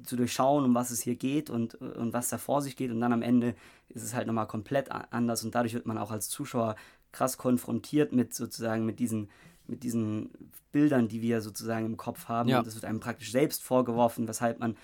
[0.03, 2.91] zu durchschauen, um was es hier geht und, und was da vor sich geht.
[2.91, 3.55] Und dann am Ende
[3.89, 6.75] ist es halt nochmal komplett anders und dadurch wird man auch als Zuschauer
[7.11, 9.29] krass konfrontiert mit sozusagen mit diesen,
[9.67, 10.31] mit diesen
[10.71, 12.49] Bildern, die wir sozusagen im Kopf haben.
[12.49, 12.59] Ja.
[12.59, 14.77] Und es wird einem praktisch selbst vorgeworfen, weshalb man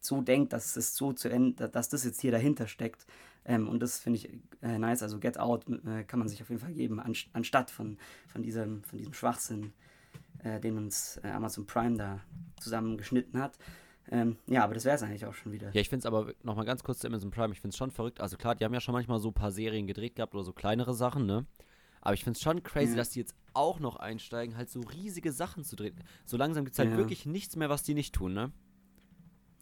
[0.00, 3.06] so denkt, dass es so zu Ende, dass das jetzt hier dahinter steckt.
[3.44, 4.30] Ähm, und das finde ich
[4.62, 5.02] äh, nice.
[5.02, 7.98] Also Get Out äh, kann man sich auf jeden Fall geben, anst anstatt von,
[8.28, 9.72] von, diesem, von diesem Schwachsinn,
[10.42, 12.20] äh, den uns äh, Amazon Prime da
[12.60, 13.58] zusammengeschnitten hat.
[14.10, 15.70] Ähm, ja, aber das wäre es eigentlich auch schon wieder.
[15.72, 17.90] Ja, ich finde es aber nochmal ganz kurz zu Amazon Prime, ich finde es schon
[17.90, 18.20] verrückt.
[18.20, 20.52] Also klar, die haben ja schon manchmal so ein paar Serien gedreht gehabt oder so
[20.52, 21.44] kleinere Sachen, ne?
[22.00, 22.96] Aber ich finde es schon crazy, Ja.
[22.98, 25.96] dass die jetzt auch noch einsteigen, halt so riesige Sachen zu drehen.
[26.24, 26.96] So langsam gibt es halt Ja.
[26.96, 28.52] wirklich nichts mehr, was die nicht tun, ne?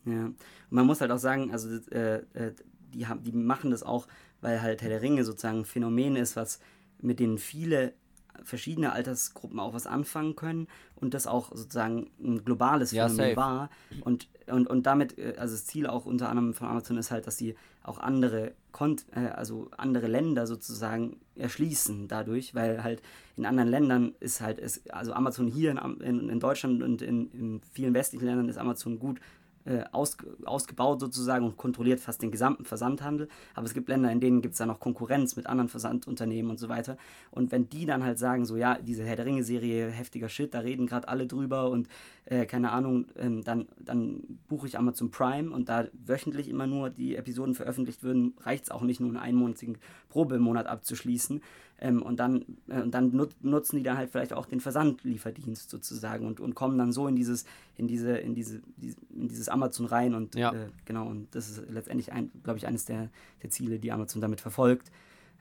[0.05, 0.27] Ja.
[0.27, 0.37] Und
[0.71, 2.55] man muss halt auch sagen, also äh, äh,
[2.93, 4.07] die, haben, die machen das auch,
[4.43, 6.61] weil halt Herr der Ringe sozusagen ein Phänomen ist, was
[7.01, 7.95] mit denen viele
[8.43, 10.67] verschiedene Altersgruppen auch was anfangen können
[10.97, 13.37] und das auch sozusagen ein globales Ja, Phänomen safe.
[13.37, 13.71] war.
[14.01, 17.27] Und, und, und damit, äh, also das Ziel auch unter anderem von Amazon ist halt,
[17.27, 23.03] dass sie auch andere Kont äh, also andere Länder sozusagen erschließen dadurch, weil halt
[23.37, 27.31] in anderen Ländern ist halt, ist, also Amazon hier in, in, in Deutschland und in,
[27.33, 29.21] in vielen westlichen Ländern ist Amazon gut
[29.65, 33.29] äh, aus, ausgebaut sozusagen und kontrolliert fast den gesamten Versandhandel.
[33.55, 36.59] Aber es gibt Länder, in denen gibt es dann noch Konkurrenz mit anderen Versandunternehmen und
[36.59, 36.97] so weiter.
[37.31, 40.61] Und wenn die dann halt sagen, so ja, diese Herr der Ringe-Serie, heftiger Shit, da
[40.61, 41.89] reden gerade alle drüber und
[42.27, 46.91] äh, keine Ahnung, ähm, dann, dann buche ich Amazon Prime und da wöchentlich immer nur
[46.91, 51.41] die Episoden veröffentlicht würden, reicht es auch nicht nur einen einmonatigen Probemonat abzuschließen.
[51.85, 55.69] Ähm, und dann, äh, und dann nut nutzen die dann halt vielleicht auch den Versandlieferdienst
[55.69, 57.45] sozusagen und, und kommen dann so in dieses,
[57.77, 58.63] in diese, in diese,
[59.11, 60.53] in dieses Amazon rein und Ja.
[60.55, 63.11] äh, genau, und das ist letztendlich ein, glaube ich, eines der,
[63.43, 64.91] der Ziele, die Amazon damit verfolgt.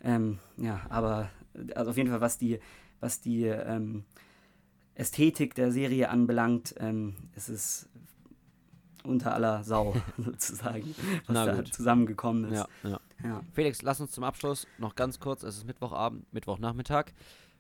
[0.02, 2.60] Ähm, ja, aber äh, also auf jeden Fall, was die,
[3.00, 4.04] was die ähm,
[4.96, 7.88] Ästhetik der Serie anbelangt, ähm, ist es
[9.06, 10.94] unter aller Sau sozusagen,
[11.28, 11.74] was Na da gut.
[11.74, 12.66] zusammengekommen ist.
[12.84, 13.00] Ja, ja.
[13.24, 13.42] Ja.
[13.54, 17.14] Felix, lass uns zum Abschluss noch ganz kurz, es ist Mittwochabend, Mittwochnachmittag.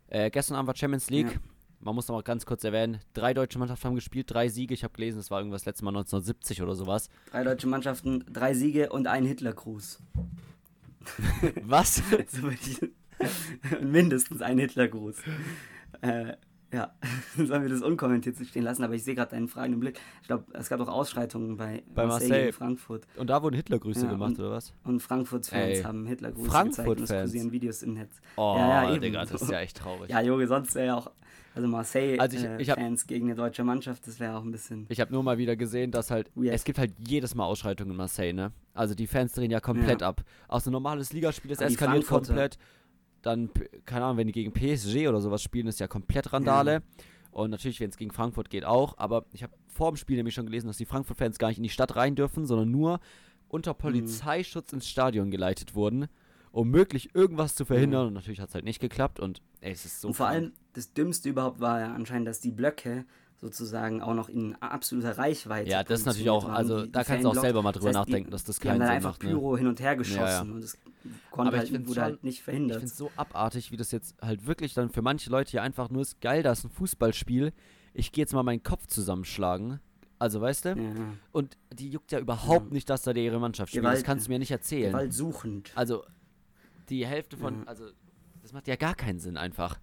[0.08, 1.32] Äh, gestern Abend war Champions League.
[1.32, 1.40] Ja.
[1.80, 4.74] Man muss noch mal ganz kurz erwähnen, drei deutsche Mannschaften haben gespielt, drei Siege.
[4.74, 7.10] Ich habe gelesen, das war irgendwas letztes Mal 1970 oder sowas.
[7.30, 10.00] Drei deutsche Mannschaften, drei Siege und ein Hitlergruß.
[11.64, 12.02] Was?
[13.82, 15.18] Mindestens ein Hitlergruß.
[16.02, 16.38] Äh,
[16.74, 16.92] ja,
[17.38, 20.00] sollen wir das unkommentiert stehen lassen, aber ich sehe gerade deinen fragenden Blick.
[20.22, 22.48] Ich glaube, es gab auch Ausschreitungen bei, Bei Marseille, Marseille.
[22.48, 23.08] in Frankfurt.
[23.16, 24.74] Und da wurden Hitlergrüße Ja, gemacht, und- oder was?
[24.84, 26.76] Und Frankfurts Fans Ey, haben Hitlergruß Frankfurt-Fans?
[26.76, 28.20] gezeigt und es kursieren Videos im Netz.
[28.36, 28.98] Oh, Ja, ja.
[28.98, 30.10] Digga, das ist ja echt traurig.
[30.10, 31.12] Ja, Junge, sonst wäre ja auch,
[31.56, 34.86] also Marseille Also ich- äh, Fans gegen eine deutsche Mannschaft, das wäre auch ein bisschen.
[34.90, 36.56] Ich habe nur mal wieder gesehen, dass halt, Weird.
[36.56, 38.52] es gibt halt jedes Mal Ausschreitungen in Marseille, ne?
[38.74, 40.08] Also die Fans drehen ja komplett Ja.
[40.10, 40.24] ab.
[40.48, 42.58] Auch so ein normales Ligaspiel, das eskaliert komplett.
[43.24, 43.50] Dann,
[43.86, 46.84] keine Ahnung, wenn die gegen PSG oder sowas spielen, ist ja komplett Randale.
[47.32, 48.96] Und natürlich, wenn es gegen Frankfurt geht, auch.
[48.98, 51.64] Aber ich habe vor dem Spiel nämlich schon gelesen, dass die Frankfurt-Fans gar nicht in
[51.64, 53.00] die Stadt rein dürfen, sondern nur
[53.48, 56.08] unter Polizeischutz ins Stadion geleitet wurden,
[56.52, 58.08] um möglich irgendwas zu verhindern.
[58.08, 59.20] Und natürlich hat es halt nicht geklappt.
[59.20, 60.36] Und ey, es ist so und vor krank.
[60.44, 63.06] allem, das Dümmste überhaupt war ja anscheinend, dass die Blöcke
[63.38, 65.70] sozusagen auch noch in absoluter Reichweite.
[65.70, 67.88] Ja, das ist natürlich auch- also die- da die kannst du auch selber mal drüber
[67.88, 69.30] heißt, nachdenken, die, dass das die haben keinen dann Sinn einfach macht, ne?
[69.32, 70.42] Pyro hin und her geschossen Ja, ja.
[70.42, 70.78] und das
[71.32, 72.78] konnte Aber ich halt, find's wurde schon- halt nicht Ich verhindert.
[72.80, 75.90] finde es so abartig, wie das jetzt halt wirklich dann für manche Leute hier einfach
[75.90, 77.54] nur ist, geil, da ist ein Fußballspiel,
[77.94, 79.80] ich gehe jetzt mal meinen Kopf zusammenschlagen.
[80.20, 80.70] Also, weißt du?
[80.70, 80.94] ja.
[81.34, 82.74] Und die juckt ja überhaupt Ja.
[82.74, 83.84] nicht, dass da der ihre Mannschaft spielt.
[83.84, 84.92] Das Gewalt- kannst du mir nicht erzählen.
[84.92, 85.72] Gewalt suchend.
[85.76, 86.06] Also,
[86.90, 87.64] die Hälfte von, Ja.
[87.68, 87.90] also,
[88.42, 89.80] das macht ja gar keinen Sinn einfach.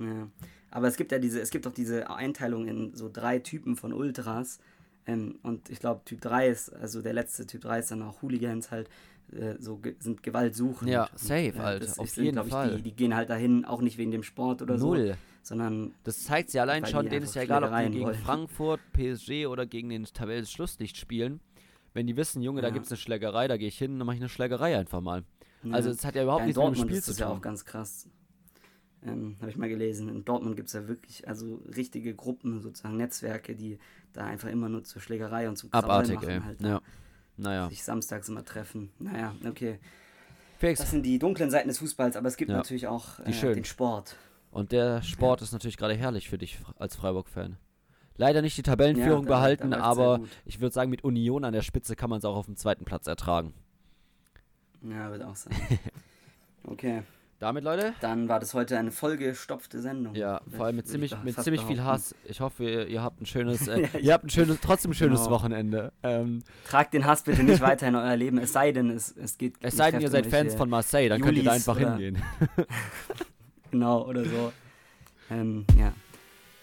[0.00, 0.28] Ja.
[0.70, 3.92] Aber es gibt ja diese, es gibt auch diese Einteilung in so drei Typen von
[3.92, 4.58] Ultras.
[5.06, 8.20] Ähm, und ich glaube, Typ 3 ist, also der letzte Typ 3 ist dann auch
[8.22, 8.88] Hooligans halt,
[9.32, 10.90] äh, so ge sind gewaltsuchend.
[10.90, 12.76] Ja, Und, safe, Alter, das auf sind, jeden ich, Fall.
[12.76, 15.08] Die, die gehen halt dahin, auch nicht wegen dem Sport oder Null.
[15.08, 18.14] so, sondern Das zeigt sie allein schon, denen ist ja egal, ob die gegen wollen.
[18.16, 21.40] Frankfurt, PSG oder gegen den Tabellenschlusslicht spielen.
[21.94, 22.74] wenn die wissen, Junge, da Ja.
[22.74, 25.24] gibt es eine Schlägerei, da gehe ich hin, dann mache ich eine Schlägerei einfach mal.
[25.72, 25.94] Also Ja.
[25.94, 27.40] es hat ja überhaupt Ja, nichts mit dem Spiel ist zu das ja auch tun.
[27.42, 28.06] ganz krass.
[29.04, 30.08] Ähm, Habe ich mal gelesen.
[30.08, 33.78] In Dortmund gibt es ja wirklich, also richtige Gruppen, sozusagen Netzwerke, die
[34.12, 36.40] da einfach immer nur zur Schlägerei und zum Krawall Abartig, machen, ey.
[36.40, 36.80] halt, ja.
[37.38, 37.68] Naja.
[37.70, 38.90] sich samstags immer treffen.
[38.98, 39.78] Naja, okay.
[40.58, 42.56] Felix, Das sind die dunklen Seiten des Fußballs, aber es gibt Ja.
[42.58, 44.16] natürlich auch äh, den Sport.
[44.50, 47.56] und der Sport ist natürlich gerade herrlich für dich als Freiburg-Fan.
[48.16, 51.44] Leider nicht die Tabellenführung Ja, da- da behalten, sehr aber ich würde sagen, mit Union
[51.44, 53.54] an der Spitze kann man es auch auf dem zweiten Platz ertragen.
[54.82, 55.54] Ja, wird auch sein.
[56.64, 57.02] Okay,
[57.40, 60.14] Damit, Leute, dann war das heute eine vollgestopfte Sendung.
[60.16, 61.84] ja, vor allem mit ziemlich, ich mit ziemlich viel.
[61.84, 62.12] Hass.
[62.24, 64.94] Ich hoffe, ihr, ihr habt ein schönes, äh, Ja, ihr habt ein schönes, trotzdem ein
[64.94, 65.30] schönes Genau.
[65.30, 65.92] Wochenende.
[66.02, 69.38] Ähm, Tragt den Hass bitte nicht weiter in euer Leben, es sei denn, es, es
[69.38, 69.54] geht.
[69.60, 71.90] es sei denn, ihr seid Fans von Marseille, dann könnt ihr da Julis einfach oder-
[71.96, 72.22] hingehen.
[73.70, 74.52] Genau, oder so.
[75.30, 75.92] Ähm, ja.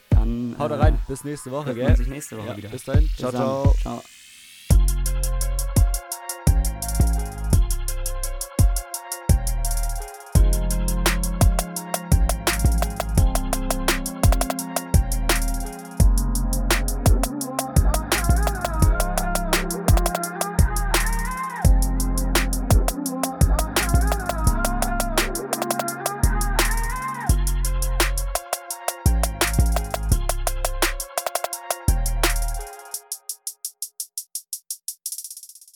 [0.10, 0.56] Dann.
[0.58, 1.96] Haut äh, rein, bis nächste Woche, gell?
[1.96, 2.70] sich nächste Woche Ja, wieder.
[2.70, 3.48] bis dahin, ciao, Bis dann.
[3.48, 3.74] ciao.
[3.82, 4.04] Ciao.